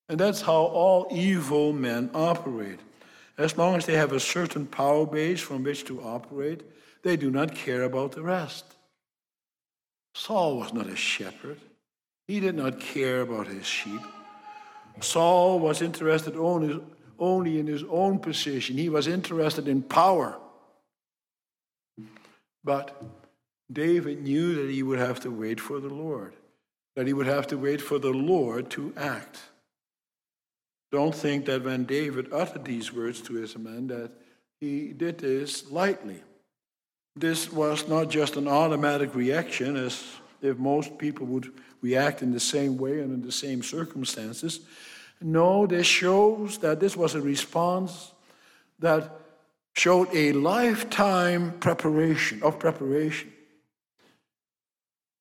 And 0.10 0.20
that's 0.20 0.42
how 0.42 0.54
all 0.54 1.08
evil 1.12 1.74
men 1.74 2.10
operate. 2.14 2.80
As 3.38 3.58
long 3.58 3.76
as 3.76 3.86
they 3.86 3.94
have 3.94 4.14
a 4.14 4.20
certain 4.20 4.66
power 4.66 5.06
base 5.06 5.40
from 5.40 5.64
which 5.64 5.86
to 5.86 6.02
operate, 6.02 6.64
they 7.04 7.16
do 7.16 7.30
not 7.30 7.54
care 7.54 7.84
about 7.84 8.14
the 8.14 8.24
rest. 8.24 8.66
Saul 10.16 10.58
was 10.58 10.74
not 10.74 10.88
a 10.88 10.96
shepherd. 10.96 11.60
He 12.28 12.40
did 12.40 12.56
not 12.56 12.80
care 12.80 13.22
about 13.22 13.48
his 13.48 13.66
sheep. 13.66 14.02
Saul 15.00 15.60
was 15.60 15.84
interested 15.84 16.36
only 17.20 17.60
in 17.60 17.68
his 17.68 17.84
own 17.90 18.20
position, 18.20 18.78
he 18.78 18.90
was 18.90 19.08
interested 19.08 19.68
in 19.68 19.82
power. 19.82 20.38
But 22.64 23.02
David 23.72 24.24
knew 24.24 24.56
that 24.56 24.72
he 24.72 24.84
would 24.84 25.00
have 25.00 25.20
to 25.22 25.32
wait 25.32 25.60
for 25.60 25.80
the 25.80 25.90
Lord, 25.90 26.34
that 26.96 27.08
he 27.08 27.14
would 27.14 27.28
have 27.28 27.48
to 27.48 27.58
wait 27.58 27.82
for 27.82 28.00
the 28.00 28.12
Lord 28.12 28.70
to 28.72 28.94
act. 28.98 29.38
Don't 30.92 31.14
think 31.14 31.46
that 31.46 31.64
when 31.64 31.84
David 31.84 32.32
uttered 32.32 32.66
these 32.66 32.94
words 32.94 33.22
to 33.22 33.34
his 33.34 33.58
men 33.58 33.88
that 33.88 34.12
he 34.60 34.94
did 34.94 35.18
this 35.20 35.70
lightly. 35.70 36.22
This 37.16 37.52
was 37.52 37.88
not 37.88 38.10
just 38.10 38.36
an 38.36 38.48
automatic 38.48 39.16
reaction, 39.16 39.76
as 39.76 40.04
if 40.42 40.58
most 40.58 40.98
people 40.98 41.26
would 41.28 41.52
react 41.82 42.22
in 42.22 42.32
the 42.32 42.40
same 42.40 42.78
way 42.78 43.00
and 43.00 43.14
in 43.14 43.22
the 43.22 43.32
same 43.32 43.64
circumstances. 43.64 44.62
No, 45.22 45.66
this 45.66 45.88
shows 45.88 46.60
that 46.60 46.80
this 46.80 46.96
was 46.96 47.16
a 47.16 47.22
response 47.22 48.12
that 48.80 49.20
showed 49.74 50.10
a 50.14 50.32
lifetime 50.34 51.54
preparation 51.60 52.42
of 52.44 52.60
preparation. 52.60 53.32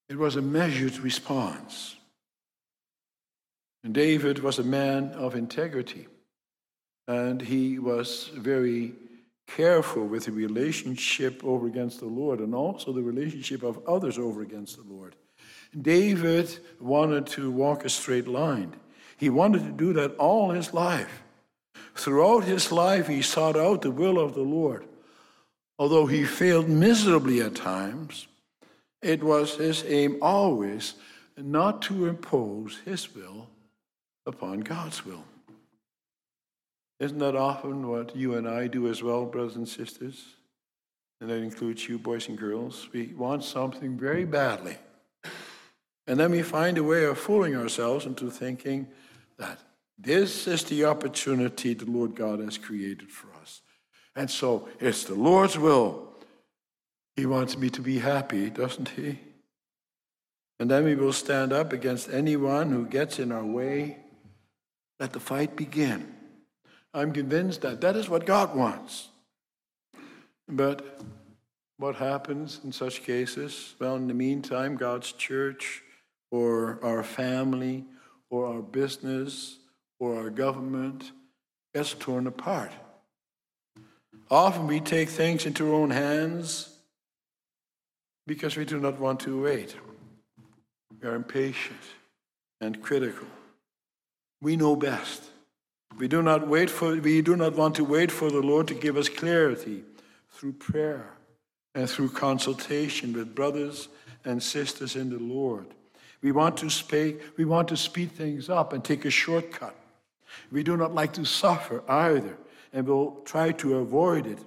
It 0.08 0.16
was 0.16 0.36
a 0.36 0.42
measured 0.42 0.98
response. 0.98 1.96
And 3.84 3.94
David 3.94 4.40
was 4.40 4.58
a 4.58 4.64
man 4.64 5.12
of 5.12 5.34
integrity, 5.34 6.08
and 7.06 7.40
he 7.40 7.78
was 7.78 8.30
very 8.34 8.94
careful 9.46 10.04
with 10.04 10.24
the 10.24 10.32
relationship 10.32 11.44
over 11.44 11.66
against 11.66 12.00
the 12.00 12.06
Lord 12.06 12.40
and 12.40 12.54
also 12.54 12.92
the 12.92 13.02
relationship 13.02 13.62
of 13.62 13.78
others 13.86 14.18
over 14.18 14.42
against 14.42 14.76
the 14.76 14.92
Lord. 14.92 15.14
David 15.80 16.58
wanted 16.80 17.26
to 17.28 17.50
walk 17.50 17.84
a 17.84 17.88
straight 17.88 18.26
line. 18.26 18.74
He 19.16 19.30
wanted 19.30 19.64
to 19.64 19.72
do 19.72 19.92
that 19.94 20.16
all 20.16 20.50
his 20.50 20.74
life. 20.74 21.22
Throughout 21.94 22.44
his 22.44 22.70
life, 22.70 23.08
he 23.08 23.22
sought 23.22 23.56
out 23.56 23.82
the 23.82 23.90
will 23.90 24.18
of 24.18 24.34
the 24.34 24.42
Lord. 24.42 24.84
Although 25.78 26.06
he 26.06 26.24
failed 26.24 26.68
miserably 26.68 27.40
at 27.40 27.54
times, 27.54 28.26
it 29.02 29.22
was 29.22 29.56
his 29.56 29.84
aim 29.86 30.18
always 30.20 30.94
not 31.36 31.82
to 31.82 32.06
impose 32.06 32.78
his 32.84 33.14
will 33.14 33.48
upon 34.26 34.60
God's 34.60 35.04
will. 35.04 35.24
Isn't 36.98 37.18
that 37.18 37.36
often 37.36 37.88
what 37.88 38.16
you 38.16 38.34
and 38.34 38.48
I 38.48 38.68
do 38.68 38.88
as 38.88 39.02
well, 39.02 39.26
brothers 39.26 39.56
and 39.56 39.68
sisters? 39.68 40.24
And 41.20 41.28
that 41.30 41.42
includes 41.42 41.88
you, 41.88 41.98
boys 41.98 42.28
and 42.28 42.38
girls. 42.38 42.88
We 42.92 43.08
want 43.08 43.44
something 43.44 43.98
very 43.98 44.24
badly. 44.24 44.76
And 46.06 46.18
then 46.20 46.30
we 46.30 46.42
find 46.42 46.78
a 46.78 46.84
way 46.84 47.04
of 47.04 47.18
fooling 47.18 47.56
ourselves 47.56 48.06
into 48.06 48.30
thinking 48.30 48.86
that 49.38 49.58
this 49.98 50.46
is 50.46 50.64
the 50.64 50.84
opportunity 50.84 51.74
the 51.74 51.90
Lord 51.90 52.14
God 52.14 52.40
has 52.40 52.58
created 52.58 53.10
for 53.10 53.28
us. 53.40 53.62
And 54.14 54.30
so 54.30 54.68
it's 54.80 55.04
the 55.04 55.14
Lord's 55.14 55.58
will. 55.58 56.08
He 57.16 57.26
wants 57.26 57.56
me 57.56 57.70
to 57.70 57.80
be 57.80 57.98
happy, 57.98 58.50
doesn't 58.50 58.90
he? 58.90 59.18
And 60.58 60.70
then 60.70 60.84
we 60.84 60.94
will 60.94 61.12
stand 61.12 61.52
up 61.52 61.72
against 61.72 62.10
anyone 62.10 62.70
who 62.70 62.86
gets 62.86 63.18
in 63.18 63.32
our 63.32 63.44
way. 63.44 63.98
Let 64.98 65.12
the 65.12 65.20
fight 65.20 65.56
begin. 65.56 66.14
I'm 66.94 67.12
convinced 67.12 67.60
that 67.62 67.82
that 67.82 67.96
is 67.96 68.08
what 68.08 68.24
God 68.24 68.54
wants. 68.54 69.08
But 70.48 71.00
what 71.78 71.96
happens 71.96 72.60
in 72.64 72.72
such 72.72 73.02
cases? 73.02 73.74
Well, 73.78 73.96
in 73.96 74.08
the 74.08 74.14
meantime, 74.14 74.76
God's 74.76 75.12
church 75.12 75.82
or 76.30 76.78
our 76.82 77.02
family 77.02 77.84
or 78.30 78.46
our 78.46 78.62
business 78.62 79.58
or 79.98 80.16
our 80.16 80.30
government 80.30 81.12
gets 81.74 81.94
torn 81.94 82.26
apart. 82.26 82.72
Often 84.30 84.66
we 84.66 84.80
take 84.80 85.08
things 85.08 85.46
into 85.46 85.68
our 85.68 85.74
own 85.74 85.90
hands 85.90 86.76
because 88.26 88.56
we 88.56 88.64
do 88.64 88.80
not 88.80 88.98
want 88.98 89.20
to 89.20 89.42
wait. 89.42 89.76
We 91.00 91.08
are 91.08 91.14
impatient 91.14 91.78
and 92.60 92.82
critical. 92.82 93.28
We 94.40 94.56
know 94.56 94.74
best. 94.76 95.22
We 95.98 96.08
do 96.08 96.22
not 96.22 96.46
wait 96.48 96.68
for 96.68 96.94
we 96.96 97.22
do 97.22 97.36
not 97.36 97.54
want 97.54 97.76
to 97.76 97.84
wait 97.84 98.10
for 98.10 98.30
the 98.30 98.40
Lord 98.42 98.68
to 98.68 98.74
give 98.74 98.96
us 98.96 99.08
clarity 99.08 99.84
through 100.30 100.54
prayer 100.54 101.10
and 101.74 101.88
through 101.88 102.10
consultation 102.10 103.12
with 103.12 103.34
brothers 103.34 103.88
and 104.24 104.42
sisters 104.42 104.96
in 104.96 105.10
the 105.10 105.18
Lord. 105.18 105.66
We 106.22 106.32
want 106.32 106.56
to 106.58 106.70
speak, 106.70 107.20
we 107.36 107.44
want 107.44 107.68
to 107.68 107.76
speed 107.76 108.12
things 108.12 108.48
up 108.48 108.72
and 108.72 108.82
take 108.84 109.04
a 109.04 109.10
shortcut. 109.10 109.74
We 110.50 110.62
do 110.62 110.76
not 110.76 110.94
like 110.94 111.12
to 111.14 111.24
suffer 111.24 111.82
either, 111.88 112.36
and 112.72 112.86
we'll 112.86 113.20
try 113.24 113.52
to 113.52 113.78
avoid 113.78 114.26
it. 114.26 114.38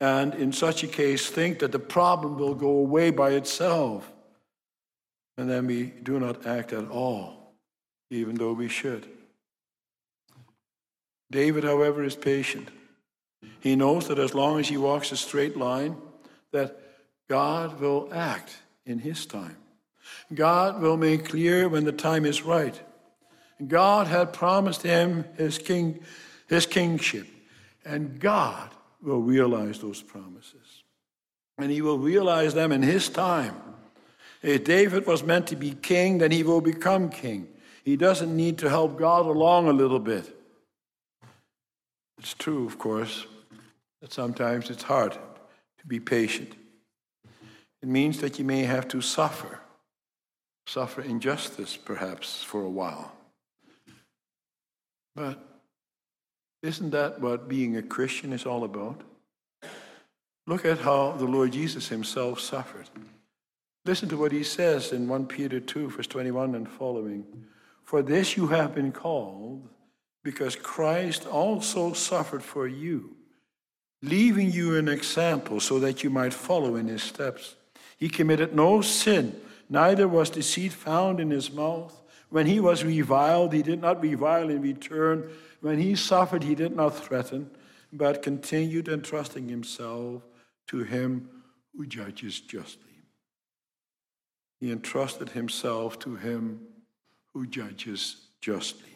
And 0.00 0.34
in 0.34 0.52
such 0.52 0.82
a 0.82 0.86
case, 0.86 1.28
think 1.28 1.58
that 1.58 1.72
the 1.72 1.78
problem 1.78 2.38
will 2.38 2.54
go 2.54 2.70
away 2.70 3.10
by 3.10 3.30
itself. 3.30 4.10
And 5.36 5.48
then 5.48 5.66
we 5.66 5.84
do 5.84 6.18
not 6.18 6.46
act 6.46 6.72
at 6.72 6.88
all, 6.88 7.54
even 8.10 8.34
though 8.34 8.52
we 8.52 8.68
should. 8.68 9.06
David, 11.30 11.64
however, 11.64 12.02
is 12.02 12.16
patient. 12.16 12.68
He 13.60 13.76
knows 13.76 14.08
that 14.08 14.18
as 14.18 14.34
long 14.34 14.58
as 14.58 14.68
he 14.68 14.76
walks 14.76 15.12
a 15.12 15.16
straight 15.16 15.56
line, 15.56 15.96
that 16.52 16.78
God 17.28 17.78
will 17.78 18.08
act 18.12 18.56
in 18.84 18.98
his 18.98 19.26
time. 19.26 19.56
God 20.32 20.80
will 20.80 20.96
make 20.96 21.26
clear 21.26 21.68
when 21.68 21.84
the 21.84 21.92
time 21.92 22.24
is 22.24 22.42
right. 22.42 22.80
God 23.66 24.06
had 24.06 24.32
promised 24.32 24.82
him 24.82 25.24
his 25.36 25.58
king, 25.58 26.00
his 26.48 26.66
kingship, 26.66 27.26
and 27.84 28.18
God 28.18 28.70
will 29.02 29.20
realize 29.20 29.80
those 29.80 30.02
promises. 30.02 30.84
And 31.58 31.70
he 31.70 31.82
will 31.82 31.98
realize 31.98 32.54
them 32.54 32.72
in 32.72 32.82
his 32.82 33.08
time. 33.08 33.54
If 34.42 34.64
David 34.64 35.06
was 35.06 35.22
meant 35.22 35.46
to 35.48 35.56
be 35.56 35.72
king, 35.72 36.18
then 36.18 36.30
he 36.30 36.42
will 36.42 36.62
become 36.62 37.10
king. 37.10 37.48
He 37.84 37.96
doesn't 37.96 38.34
need 38.34 38.58
to 38.58 38.68
help 38.68 38.98
God 38.98 39.26
along 39.26 39.68
a 39.68 39.72
little 39.72 39.98
bit. 39.98 40.34
It's 42.18 42.34
true, 42.34 42.66
of 42.66 42.78
course, 42.78 43.26
that 44.00 44.12
sometimes 44.12 44.70
it's 44.70 44.82
hard 44.82 45.12
to 45.12 45.86
be 45.86 46.00
patient. 46.00 46.52
It 47.82 47.88
means 47.88 48.20
that 48.20 48.38
you 48.38 48.44
may 48.44 48.64
have 48.64 48.88
to 48.88 49.00
suffer 49.00 49.60
suffer 50.70 51.02
injustice, 51.02 51.76
perhaps, 51.76 52.44
for 52.44 52.62
a 52.62 52.70
while. 52.70 53.10
But 55.16 55.44
isn't 56.62 56.90
that 56.90 57.20
what 57.20 57.48
being 57.48 57.76
a 57.76 57.82
Christian 57.82 58.32
is 58.32 58.46
all 58.46 58.62
about? 58.62 59.00
Look 60.46 60.64
at 60.64 60.78
how 60.78 61.12
the 61.12 61.24
Lord 61.24 61.52
Jesus 61.52 61.88
himself 61.88 62.38
suffered. 62.38 62.88
Listen 63.84 64.08
to 64.10 64.16
what 64.16 64.30
he 64.30 64.44
says 64.44 64.92
in 64.92 65.08
1 65.08 65.26
Peter 65.26 65.58
2, 65.58 65.90
verse 65.90 66.06
21 66.06 66.54
and 66.54 66.68
following. 66.68 67.24
For 67.82 68.00
this 68.00 68.36
you 68.36 68.46
have 68.48 68.72
been 68.72 68.92
called, 68.92 69.68
because 70.22 70.54
Christ 70.54 71.26
also 71.26 71.94
suffered 71.94 72.44
for 72.44 72.68
you, 72.68 73.16
leaving 74.02 74.52
you 74.52 74.76
an 74.76 74.88
example 74.88 75.58
so 75.58 75.80
that 75.80 76.04
you 76.04 76.10
might 76.10 76.32
follow 76.32 76.76
in 76.76 76.86
his 76.86 77.02
steps. 77.02 77.56
He 77.96 78.08
committed 78.08 78.54
no 78.54 78.82
sin 78.82 79.34
neither 79.70 80.06
was 80.06 80.28
deceit 80.28 80.72
found 80.72 81.20
in 81.20 81.30
his 81.30 81.52
mouth. 81.52 82.02
When 82.28 82.46
he 82.46 82.60
was 82.60 82.84
reviled, 82.84 83.52
he 83.52 83.62
did 83.62 83.80
not 83.80 84.02
revile 84.02 84.50
in 84.50 84.60
return. 84.60 85.30
When 85.60 85.78
he 85.78 85.94
suffered, 85.96 86.42
he 86.42 86.54
did 86.54 86.76
not 86.76 86.96
threaten, 86.96 87.50
but 87.92 88.22
continued 88.22 88.88
entrusting 88.88 89.48
himself 89.48 90.22
to 90.66 90.82
him 90.82 91.30
who 91.76 91.86
judges 91.86 92.40
justly. 92.40 92.84
He 94.60 94.70
entrusted 94.70 95.30
himself 95.30 95.98
to 96.00 96.16
him 96.16 96.60
who 97.32 97.46
judges 97.46 98.26
justly. 98.40 98.88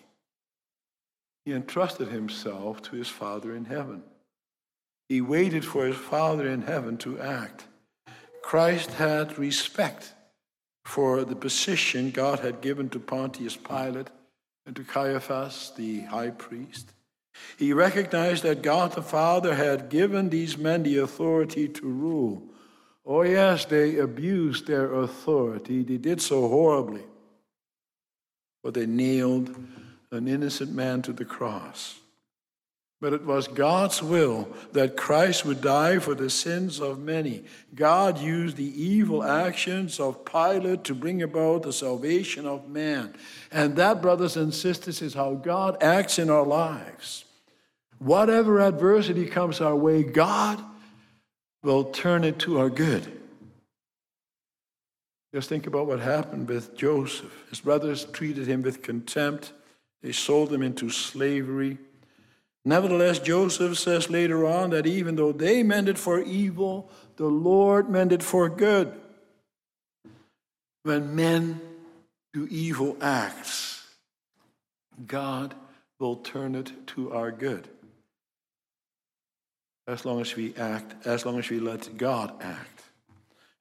he 1.45 1.53
entrusted 1.53 2.09
himself 2.09 2.81
to 2.83 2.97
his 2.97 3.09
Father 3.09 3.55
in 3.55 3.67
heaven. 3.67 4.03
He 5.09 5.21
waited 5.21 5.65
for 5.65 5.85
his 5.85 5.97
Father 5.97 6.49
in 6.49 6.63
heaven 6.63 6.97
to 6.99 7.21
act. 7.21 7.67
Christ 8.43 8.91
had 8.93 9.39
respect 9.39 10.14
for 10.85 11.25
the 11.25 11.37
position 11.37 12.11
God 12.11 12.41
had 12.41 12.61
given 12.61 12.89
to 12.91 13.01
Pontius 13.01 13.57
Pilate 13.57 14.09
and 14.67 14.77
to 14.77 14.85
Caiaphas, 14.85 15.73
the 15.77 16.03
high 16.03 16.31
priest. 16.31 16.93
He 17.59 17.73
recognized 17.73 18.45
that 18.45 18.63
God 18.63 18.93
the 18.93 19.03
Father 19.03 19.55
had 19.55 19.89
given 19.89 20.31
these 20.31 20.57
men 20.57 20.83
the 20.83 20.99
authority 20.99 21.69
to 21.69 21.87
rule. 21.87 22.43
Oh, 23.05 23.23
yes, 23.23 23.65
they 23.65 23.99
abused 23.99 24.67
their 24.67 24.93
authority. 24.95 25.83
They 25.83 25.99
did 25.99 26.23
so 26.23 26.49
horribly. 26.49 27.03
But 28.63 28.75
they 28.75 28.87
nailed 28.87 29.55
an 30.11 30.29
innocent 30.29 30.73
man 30.73 31.03
to 31.03 31.13
the 31.13 31.25
cross. 31.25 31.99
But 33.05 33.13
it 33.13 33.27
was 33.27 33.49
God's 33.49 34.03
will 34.03 34.49
that 34.73 34.97
Christ 34.97 35.45
would 35.45 35.61
die 35.61 35.99
for 35.99 36.15
the 36.15 36.31
sins 36.31 36.81
of 36.81 36.99
many. 36.99 37.45
God 37.75 38.19
used 38.19 38.57
the 38.57 38.83
evil 38.83 39.23
actions 39.23 40.01
of 40.01 40.25
Pilate 40.25 40.85
to 40.85 40.95
bring 40.95 41.21
about 41.21 41.65
the 41.65 41.73
salvation 41.75 42.47
of 42.47 42.67
man. 42.67 43.15
And 43.53 43.77
that, 43.77 44.01
brothers 44.01 44.39
and 44.39 44.55
sisters, 44.55 45.03
is 45.03 45.13
how 45.13 45.35
God 45.35 45.83
acts 45.83 46.19
in 46.19 46.31
our 46.31 46.47
lives. 46.47 47.27
Whatever 47.99 48.63
adversity 48.63 49.27
comes 49.27 49.61
our 49.61 49.77
way, 49.77 50.03
God 50.03 50.65
will 51.63 51.85
turn 51.85 52.25
it 52.25 52.39
to 52.39 52.59
our 52.59 52.71
good. 52.71 53.21
Just 55.35 55.51
think 55.51 55.67
about 55.67 55.89
what 55.89 56.01
happened 56.01 56.49
with 56.49 56.75
Joseph. 56.75 57.35
His 57.51 57.61
brothers 57.61 58.07
treated 58.07 58.47
him 58.47 58.63
with 58.63 58.81
contempt, 58.81 59.53
they 60.03 60.13
sold 60.13 60.51
him 60.51 60.63
into 60.63 60.89
slavery. 60.89 61.77
Nevertheless, 62.65 63.19
Joseph 63.19 63.79
says 63.79 64.09
later 64.09 64.47
on 64.47 64.71
that 64.71 64.87
even 64.87 65.17
though 65.17 65.33
they 65.33 65.63
meant 65.63 65.89
it 65.89 65.99
for 65.99 66.23
evil, 66.23 66.91
the 67.17 67.27
Lord 67.27 67.91
meant 67.91 68.13
it 68.13 68.23
for 68.23 68.49
good. 68.49 68.93
When 70.83 71.15
men 71.15 71.61
do 72.33 72.47
evil 72.51 72.97
acts, 73.01 73.87
God 75.07 75.55
will 75.99 76.17
turn 76.17 76.55
it 76.55 76.73
to 76.89 77.13
our 77.13 77.31
good. 77.31 77.69
As 79.87 80.07
long 80.07 80.21
as 80.23 80.35
we 80.35 80.55
act, 80.57 81.07
as 81.07 81.27
long 81.27 81.39
as 81.39 81.51
we 81.51 81.61
let 81.61 81.97
God 81.99 82.33
act, 82.43 82.83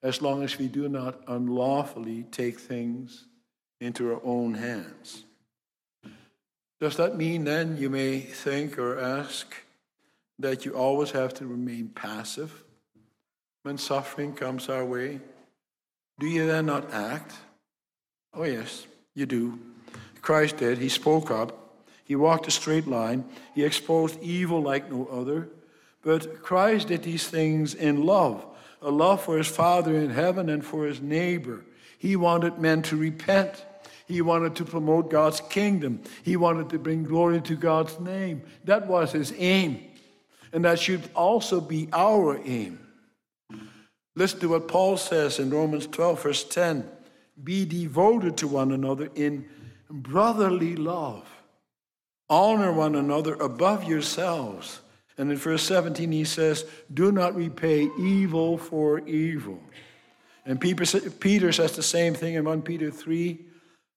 as 0.02 0.22
long 0.22 0.44
as 0.44 0.58
we 0.58 0.68
do 0.68 0.88
not 0.88 1.20
unlawfully 1.28 2.24
take 2.32 2.60
things 2.60 3.26
into 3.82 4.14
our 4.14 4.22
own 4.24 4.54
hands. 4.54 5.26
Does 6.84 6.98
that 6.98 7.16
mean 7.16 7.46
then 7.46 7.78
you 7.78 7.90
may 7.90 8.20
think 8.20 8.78
or 8.78 9.00
ask 9.00 9.56
that 10.38 10.66
you 10.66 10.74
always 10.74 11.12
have 11.12 11.34
to 11.36 11.48
remain 11.48 11.88
passive 11.88 12.62
when 13.62 13.78
suffering 13.78 14.34
comes 14.34 14.68
our 14.68 14.84
way? 14.84 15.22
Do 16.20 16.28
you 16.28 16.46
then 16.46 16.66
not 16.66 16.94
act? 16.94 17.36
Oh, 18.34 18.44
yes, 18.44 18.86
you 19.16 19.26
do. 19.26 19.58
Christ 20.22 20.58
did. 20.58 20.78
He 20.78 20.90
spoke 20.90 21.32
up. 21.32 21.86
He 22.04 22.18
walked 22.18 22.50
a 22.50 22.52
straight 22.52 22.86
line. 22.86 23.24
He 23.56 23.64
exposed 23.64 24.22
evil 24.22 24.62
like 24.62 24.92
no 24.92 25.06
other. 25.06 25.48
But 26.02 26.44
Christ 26.44 26.90
did 26.90 27.04
these 27.04 27.26
things 27.26 27.74
in 27.74 28.06
love 28.06 28.46
a 28.82 28.92
love 28.92 29.24
for 29.24 29.38
his 29.38 29.48
Father 29.48 29.96
in 29.96 30.10
heaven 30.10 30.50
and 30.50 30.66
for 30.66 30.86
his 30.86 31.00
neighbor. 31.00 31.64
He 31.98 32.18
wanted 32.18 32.60
men 32.60 32.82
to 32.82 32.98
repent. 32.98 33.64
He 34.08 34.22
wanted 34.22 34.56
to 34.58 34.66
promote 34.66 35.10
God's 35.10 35.42
kingdom. 35.42 36.02
He 36.24 36.36
wanted 36.36 36.70
to 36.70 36.80
bring 36.80 37.04
glory 37.04 37.42
to 37.42 37.56
God's 37.56 38.00
name. 38.00 38.44
That 38.66 38.88
was 38.88 39.12
his 39.12 39.34
aim. 39.38 39.84
And 40.52 40.66
that 40.66 40.80
should 40.80 41.10
also 41.16 41.62
be 41.62 41.90
our 41.94 42.40
aim. 42.46 42.80
Listen 44.16 44.40
to 44.42 44.50
what 44.50 44.68
Paul 44.68 44.98
says 44.98 45.40
in 45.40 45.50
Romans 45.50 45.88
12, 45.88 46.22
verse 46.22 46.44
10 46.44 46.88
Be 47.44 47.66
devoted 47.66 48.38
to 48.38 48.48
one 48.48 48.72
another 48.72 49.10
in 49.16 49.46
brotherly 49.90 50.76
love, 50.76 51.28
honor 52.30 52.72
one 52.72 52.96
another 52.96 53.34
above 53.36 53.86
yourselves. 53.86 54.82
And 55.18 55.32
in 55.32 55.38
verse 55.38 55.64
17, 55.64 56.12
he 56.12 56.24
says, 56.24 56.66
Do 56.92 57.12
not 57.12 57.36
repay 57.36 57.90
evil 58.00 58.58
for 58.58 59.00
evil. 59.08 59.60
And 60.46 60.60
Peter 60.60 60.86
says 61.52 61.76
the 61.76 61.84
same 61.84 62.14
thing 62.14 62.34
in 62.34 62.44
1 62.44 62.64
Peter 62.64 62.92
3 62.92 63.40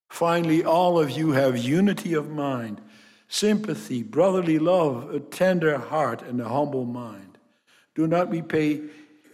Finally, 0.09 0.65
all 0.65 0.99
of 0.99 1.11
you 1.11 1.33
have 1.33 1.59
unity 1.59 2.15
of 2.15 2.31
mind, 2.31 2.81
sympathy, 3.29 4.03
brotherly 4.03 4.59
love, 4.59 5.13
a 5.15 5.21
tender 5.21 5.79
heart, 5.79 6.23
and 6.23 6.41
a 6.41 6.49
humble 6.49 6.85
mind. 6.85 7.39
Do 7.95 8.07
not 8.07 8.31
repay 8.31 8.83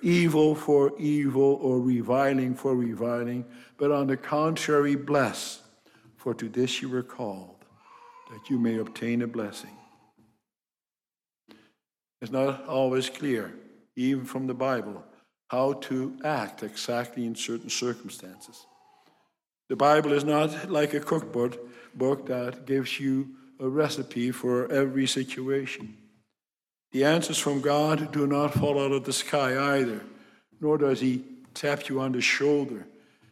evil 0.03 0.55
for 0.55 0.93
evil 0.99 1.59
or 1.63 1.81
reviling 1.81 2.55
for 2.55 2.75
reviling, 2.75 3.45
but 3.77 3.93
on 3.93 4.07
the 4.07 4.17
contrary, 4.17 4.97
bless, 4.97 5.63
for 6.17 6.35
to 6.35 6.49
this 6.49 6.83
you 6.83 6.89
were 6.89 7.03
called, 7.03 7.65
that 8.31 8.51
you 8.51 8.59
may 8.59 8.79
obtain 8.79 9.23
a 9.23 9.27
blessing. 9.27 9.77
It's 12.21 12.33
not 12.33 12.67
always 12.67 13.11
clear, 13.11 13.53
even 13.97 14.25
from 14.25 14.47
the 14.47 14.55
Bible, 14.55 15.05
how 15.49 15.75
to 15.75 16.17
act 16.25 16.63
exactly 16.63 17.27
in 17.27 17.35
certain 17.35 17.69
circumstances. 17.69 18.65
The 19.73 19.77
Bible 19.77 20.13
is 20.13 20.23
not 20.23 20.71
like 20.71 20.93
a 20.93 21.01
cookbook 21.01 21.59
book 21.95 22.27
that 22.27 22.67
gives 22.67 23.01
you 23.01 23.31
a 23.59 23.67
recipe 23.67 24.31
for 24.31 24.71
every 24.71 25.07
situation. 25.07 25.97
The 26.91 27.05
answers 27.05 27.39
from 27.39 27.63
God 27.63 28.13
do 28.13 28.27
not 28.27 28.53
fall 28.53 28.79
out 28.79 28.93
of 28.93 29.05
the 29.05 29.15
sky 29.15 29.79
either, 29.79 30.03
nor 30.61 30.77
does 30.77 31.01
He 31.01 31.25
tap 31.55 31.89
you 31.89 32.01
on 32.01 32.13
the 32.13 32.21
shoulder 32.21 32.87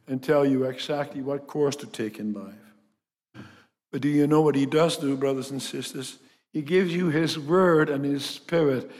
and 0.09 0.23
tell 0.23 0.47
you 0.47 0.65
exactly 0.65 1.21
what 1.21 1.47
course 1.47 1.77
to 1.77 1.87
take 1.87 2.19
in 2.19 2.33
life. 2.33 3.45
But 3.93 4.01
do 4.01 4.09
you 4.09 4.27
know 4.27 4.41
what 4.41 4.55
He 4.55 4.65
does 4.65 4.97
do, 4.97 5.19
brothers 5.19 5.51
and 5.51 5.61
sisters? 5.61 6.19
He 6.55 6.63
gives 6.63 6.91
you 6.91 7.11
His 7.11 7.39
Word 7.39 7.91
and 7.91 8.03
His 8.03 8.25
Spirit. 8.25 8.91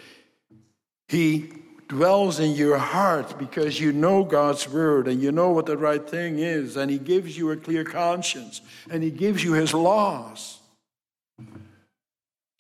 He 1.09 1.55
dwells 1.91 2.39
in 2.39 2.53
your 2.53 2.79
heart 2.79 3.37
because 3.37 3.81
you 3.81 3.93
know 3.93 4.23
God's 4.23 4.69
word 4.69 5.09
and 5.09 5.21
you 5.21 5.33
know 5.33 5.51
what 5.51 5.67
the 5.67 5.77
right 5.77 6.09
thing 6.09 6.39
is, 6.39 6.77
and 6.77 6.89
He 6.89 6.99
gives 6.99 7.37
you 7.37 7.51
a 7.51 7.57
clear 7.57 7.83
conscience 7.83 8.61
and 8.89 9.03
He 9.03 9.11
gives 9.11 9.43
you 9.43 9.55
His 9.55 9.75
laws 9.75 10.61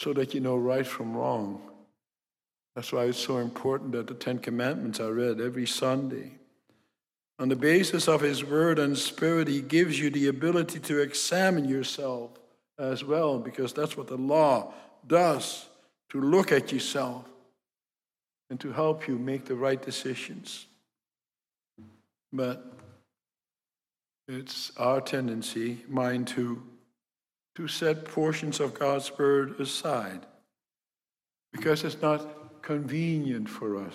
so 0.00 0.12
that 0.14 0.34
you 0.34 0.40
know 0.40 0.56
right 0.56 0.86
from 0.86 1.16
wrong. 1.16 1.62
That's 2.74 2.92
why 2.92 3.04
it's 3.04 3.18
so 3.18 3.38
important 3.38 3.92
that 3.92 4.08
the 4.08 4.14
Ten 4.14 4.40
Commandments 4.40 4.98
are 4.98 5.14
read 5.14 5.40
every 5.40 5.66
Sunday. 5.66 6.32
On 7.38 7.48
the 7.48 7.56
basis 7.56 8.08
of 8.08 8.22
His 8.22 8.44
Word 8.44 8.80
and 8.80 8.98
Spirit, 8.98 9.46
He 9.46 9.62
gives 9.62 9.96
you 10.00 10.10
the 10.10 10.26
ability 10.26 10.80
to 10.80 10.98
examine 10.98 11.68
yourself 11.68 12.32
as 12.80 13.04
well, 13.04 13.38
because 13.38 13.72
that's 13.72 13.96
what 13.96 14.08
the 14.08 14.18
law 14.18 14.72
does 15.06 15.66
to 16.08 16.20
look 16.20 16.50
at 16.50 16.72
yourself 16.72 17.26
and 18.50 18.60
to 18.60 18.72
help 18.72 19.06
you 19.06 19.16
make 19.16 19.44
the 19.44 19.54
right 19.54 19.80
decisions. 19.80 20.66
But 22.32 22.72
it's 24.28 24.72
our 24.76 25.00
tendency, 25.00 25.84
mine 25.88 26.24
too, 26.24 26.62
to 27.56 27.68
set 27.68 28.04
portions 28.04 28.60
of 28.60 28.74
God's 28.74 29.16
word 29.18 29.58
aside 29.60 30.26
because 31.52 31.84
it's 31.84 32.00
not 32.02 32.62
convenient 32.62 33.48
for 33.48 33.76
us 33.76 33.94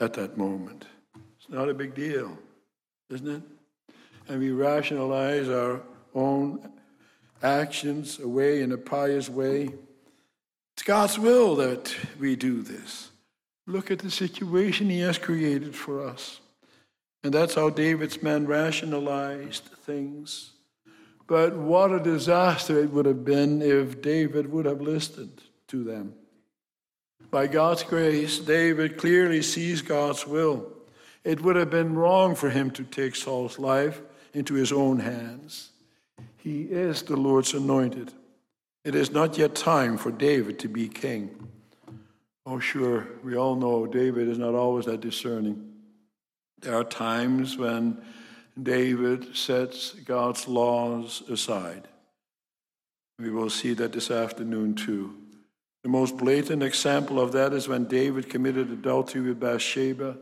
at 0.00 0.14
that 0.14 0.36
moment. 0.36 0.86
It's 1.38 1.48
not 1.48 1.68
a 1.68 1.74
big 1.74 1.94
deal, 1.94 2.36
isn't 3.10 3.28
it? 3.28 3.42
And 4.28 4.40
we 4.40 4.50
rationalize 4.50 5.48
our 5.48 5.82
own 6.14 6.70
actions 7.42 8.18
away 8.18 8.62
in 8.62 8.72
a 8.72 8.78
pious 8.78 9.28
way. 9.28 9.70
It's 10.74 10.82
God's 10.82 11.18
will 11.18 11.56
that 11.56 11.94
we 12.18 12.36
do 12.36 12.62
this. 12.62 13.10
Look 13.66 13.90
at 13.90 14.00
the 14.00 14.10
situation 14.10 14.90
he 14.90 15.00
has 15.00 15.18
created 15.18 15.74
for 15.74 16.06
us. 16.06 16.40
And 17.22 17.32
that's 17.32 17.54
how 17.54 17.70
David's 17.70 18.22
men 18.22 18.46
rationalized 18.46 19.64
things. 19.64 20.52
But 21.26 21.56
what 21.56 21.92
a 21.92 22.00
disaster 22.00 22.78
it 22.78 22.90
would 22.90 23.06
have 23.06 23.24
been 23.24 23.62
if 23.62 24.02
David 24.02 24.52
would 24.52 24.66
have 24.66 24.82
listened 24.82 25.42
to 25.68 25.82
them. 25.82 26.14
By 27.30 27.46
God's 27.46 27.82
grace, 27.82 28.38
David 28.38 28.98
clearly 28.98 29.40
sees 29.40 29.80
God's 29.80 30.26
will. 30.26 30.70
It 31.24 31.40
would 31.40 31.56
have 31.56 31.70
been 31.70 31.94
wrong 31.94 32.34
for 32.34 32.50
him 32.50 32.70
to 32.72 32.84
take 32.84 33.16
Saul's 33.16 33.58
life 33.58 34.02
into 34.34 34.54
his 34.54 34.70
own 34.70 35.00
hands. 35.00 35.70
He 36.36 36.62
is 36.64 37.02
the 37.02 37.16
Lord's 37.16 37.54
anointed. 37.54 38.12
It 38.84 38.94
is 38.94 39.10
not 39.10 39.38
yet 39.38 39.54
time 39.54 39.96
for 39.96 40.10
David 40.10 40.58
to 40.58 40.68
be 40.68 40.88
king. 40.88 41.48
Oh, 42.46 42.58
sure, 42.58 43.08
we 43.22 43.36
all 43.36 43.56
know 43.56 43.86
David 43.86 44.28
is 44.28 44.38
not 44.38 44.54
always 44.54 44.84
that 44.84 45.00
discerning. 45.00 45.72
There 46.60 46.74
are 46.74 46.84
times 46.84 47.56
when 47.56 48.02
David 48.62 49.34
sets 49.34 49.92
God's 49.92 50.46
laws 50.46 51.22
aside. 51.28 51.88
We 53.18 53.30
will 53.30 53.50
see 53.50 53.74
that 53.74 53.92
this 53.92 54.10
afternoon 54.10 54.74
too. 54.74 55.14
The 55.82 55.88
most 55.88 56.16
blatant 56.16 56.62
example 56.62 57.20
of 57.20 57.32
that 57.32 57.52
is 57.52 57.68
when 57.68 57.84
David 57.84 58.28
committed 58.28 58.70
adultery 58.70 59.22
with 59.22 59.40
Bathsheba 59.40 60.16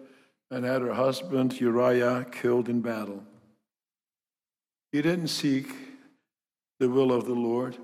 and 0.51 0.65
had 0.65 0.83
her 0.83 0.95
husband 0.95 1.61
Uriah 1.61 2.27
killed 2.31 2.69
in 2.69 2.81
battle. 2.81 3.23
He 4.93 5.01
didn't 5.03 5.29
seek 5.29 5.69
the 6.79 6.89
will 6.89 7.13
of 7.13 7.27
the 7.27 7.35
Lord. 7.35 7.79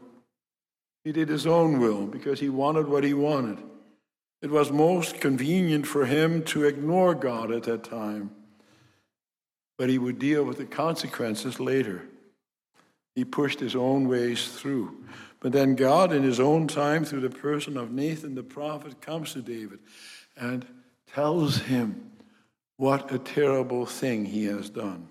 He 1.04 1.12
did 1.12 1.28
his 1.28 1.46
own 1.46 1.80
will 1.80 2.06
because 2.06 2.40
he 2.40 2.48
wanted 2.48 2.86
what 2.86 3.04
he 3.04 3.14
wanted. 3.14 3.58
It 4.40 4.50
was 4.50 4.70
most 4.70 5.20
convenient 5.20 5.86
for 5.86 6.06
him 6.06 6.44
to 6.44 6.64
ignore 6.64 7.14
God 7.14 7.50
at 7.50 7.64
that 7.64 7.84
time, 7.84 8.30
but 9.76 9.88
he 9.88 9.98
would 9.98 10.18
deal 10.18 10.44
with 10.44 10.58
the 10.58 10.64
consequences 10.64 11.58
later. 11.58 12.02
He 13.14 13.24
pushed 13.24 13.58
his 13.58 13.74
own 13.74 14.06
ways 14.06 14.48
through. 14.48 14.96
But 15.40 15.52
then 15.52 15.74
God, 15.74 16.12
in 16.12 16.22
his 16.22 16.38
own 16.38 16.68
time, 16.68 17.04
through 17.04 17.20
the 17.20 17.30
person 17.30 17.76
of 17.76 17.90
Nathan 17.90 18.34
the 18.36 18.42
prophet, 18.44 19.00
comes 19.00 19.32
to 19.32 19.42
David 19.42 19.80
and 20.36 20.64
tells 21.12 21.58
him 21.58 22.12
what 22.76 23.12
a 23.12 23.18
terrible 23.18 23.86
thing 23.86 24.24
he 24.24 24.44
has 24.44 24.70
done. 24.70 25.08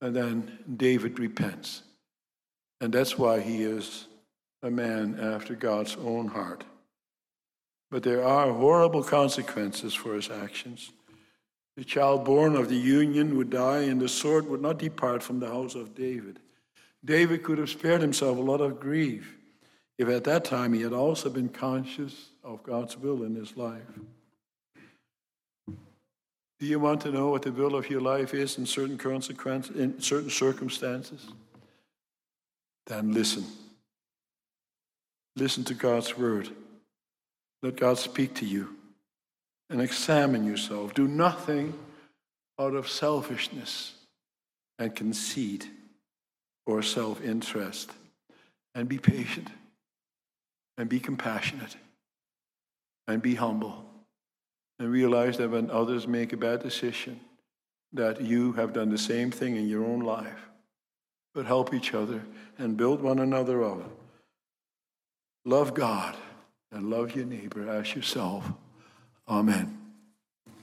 And 0.00 0.14
then 0.14 0.58
David 0.76 1.20
repents. 1.20 1.82
And 2.80 2.92
that's 2.92 3.16
why 3.16 3.40
he 3.40 3.62
is 3.62 4.08
a 4.60 4.70
man 4.70 5.20
after 5.20 5.54
God's 5.54 5.96
own 5.96 6.26
heart. 6.26 6.64
But 7.92 8.02
there 8.02 8.24
are 8.24 8.50
horrible 8.50 9.04
consequences 9.04 9.92
for 9.92 10.14
his 10.14 10.30
actions. 10.30 10.92
The 11.76 11.84
child 11.84 12.24
born 12.24 12.56
of 12.56 12.70
the 12.70 12.74
union 12.74 13.36
would 13.36 13.50
die, 13.50 13.80
and 13.80 14.00
the 14.00 14.08
sword 14.08 14.48
would 14.48 14.62
not 14.62 14.78
depart 14.78 15.22
from 15.22 15.40
the 15.40 15.48
house 15.48 15.74
of 15.74 15.94
David. 15.94 16.38
David 17.04 17.42
could 17.42 17.58
have 17.58 17.68
spared 17.68 18.00
himself 18.00 18.38
a 18.38 18.40
lot 18.40 18.62
of 18.62 18.80
grief 18.80 19.36
if 19.98 20.08
at 20.08 20.24
that 20.24 20.42
time 20.42 20.72
he 20.72 20.80
had 20.80 20.94
also 20.94 21.28
been 21.28 21.50
conscious 21.50 22.30
of 22.42 22.62
God's 22.62 22.96
will 22.96 23.24
in 23.24 23.34
his 23.34 23.58
life. 23.58 23.82
Do 25.66 26.66
you 26.66 26.80
want 26.80 27.02
to 27.02 27.12
know 27.12 27.28
what 27.28 27.42
the 27.42 27.52
will 27.52 27.76
of 27.76 27.90
your 27.90 28.00
life 28.00 28.32
is 28.32 28.56
in 28.56 28.64
certain 28.64 28.96
consequences, 28.96 29.76
in 29.76 30.00
certain 30.00 30.30
circumstances? 30.30 31.26
Then 32.86 33.12
listen. 33.12 33.44
Listen 35.36 35.62
to 35.64 35.74
God's 35.74 36.16
word. 36.16 36.48
Let 37.62 37.76
God 37.76 37.98
speak 37.98 38.34
to 38.36 38.46
you 38.46 38.76
and 39.70 39.80
examine 39.80 40.44
yourself. 40.44 40.94
Do 40.94 41.06
nothing 41.06 41.78
out 42.58 42.74
of 42.74 42.88
selfishness 42.88 43.94
and 44.78 44.94
conceit 44.94 45.68
or 46.66 46.82
self 46.82 47.22
interest. 47.22 47.92
And 48.74 48.88
be 48.88 48.98
patient 48.98 49.48
and 50.78 50.88
be 50.88 50.98
compassionate 50.98 51.76
and 53.06 53.20
be 53.20 53.34
humble 53.34 53.84
and 54.78 54.90
realize 54.90 55.36
that 55.36 55.50
when 55.50 55.70
others 55.70 56.08
make 56.08 56.32
a 56.32 56.38
bad 56.38 56.62
decision, 56.62 57.20
that 57.92 58.22
you 58.22 58.52
have 58.52 58.72
done 58.72 58.88
the 58.88 58.96
same 58.96 59.30
thing 59.30 59.56
in 59.56 59.68
your 59.68 59.84
own 59.84 60.00
life. 60.00 60.48
But 61.34 61.44
help 61.44 61.74
each 61.74 61.92
other 61.92 62.22
and 62.58 62.76
build 62.76 63.02
one 63.02 63.18
another 63.18 63.62
up. 63.62 63.90
Love 65.44 65.74
God 65.74 66.16
and 66.72 66.90
love 66.90 67.14
your 67.14 67.26
neighbor 67.26 67.68
as 67.68 67.94
yourself. 67.94 68.44
Amen. 69.28 69.81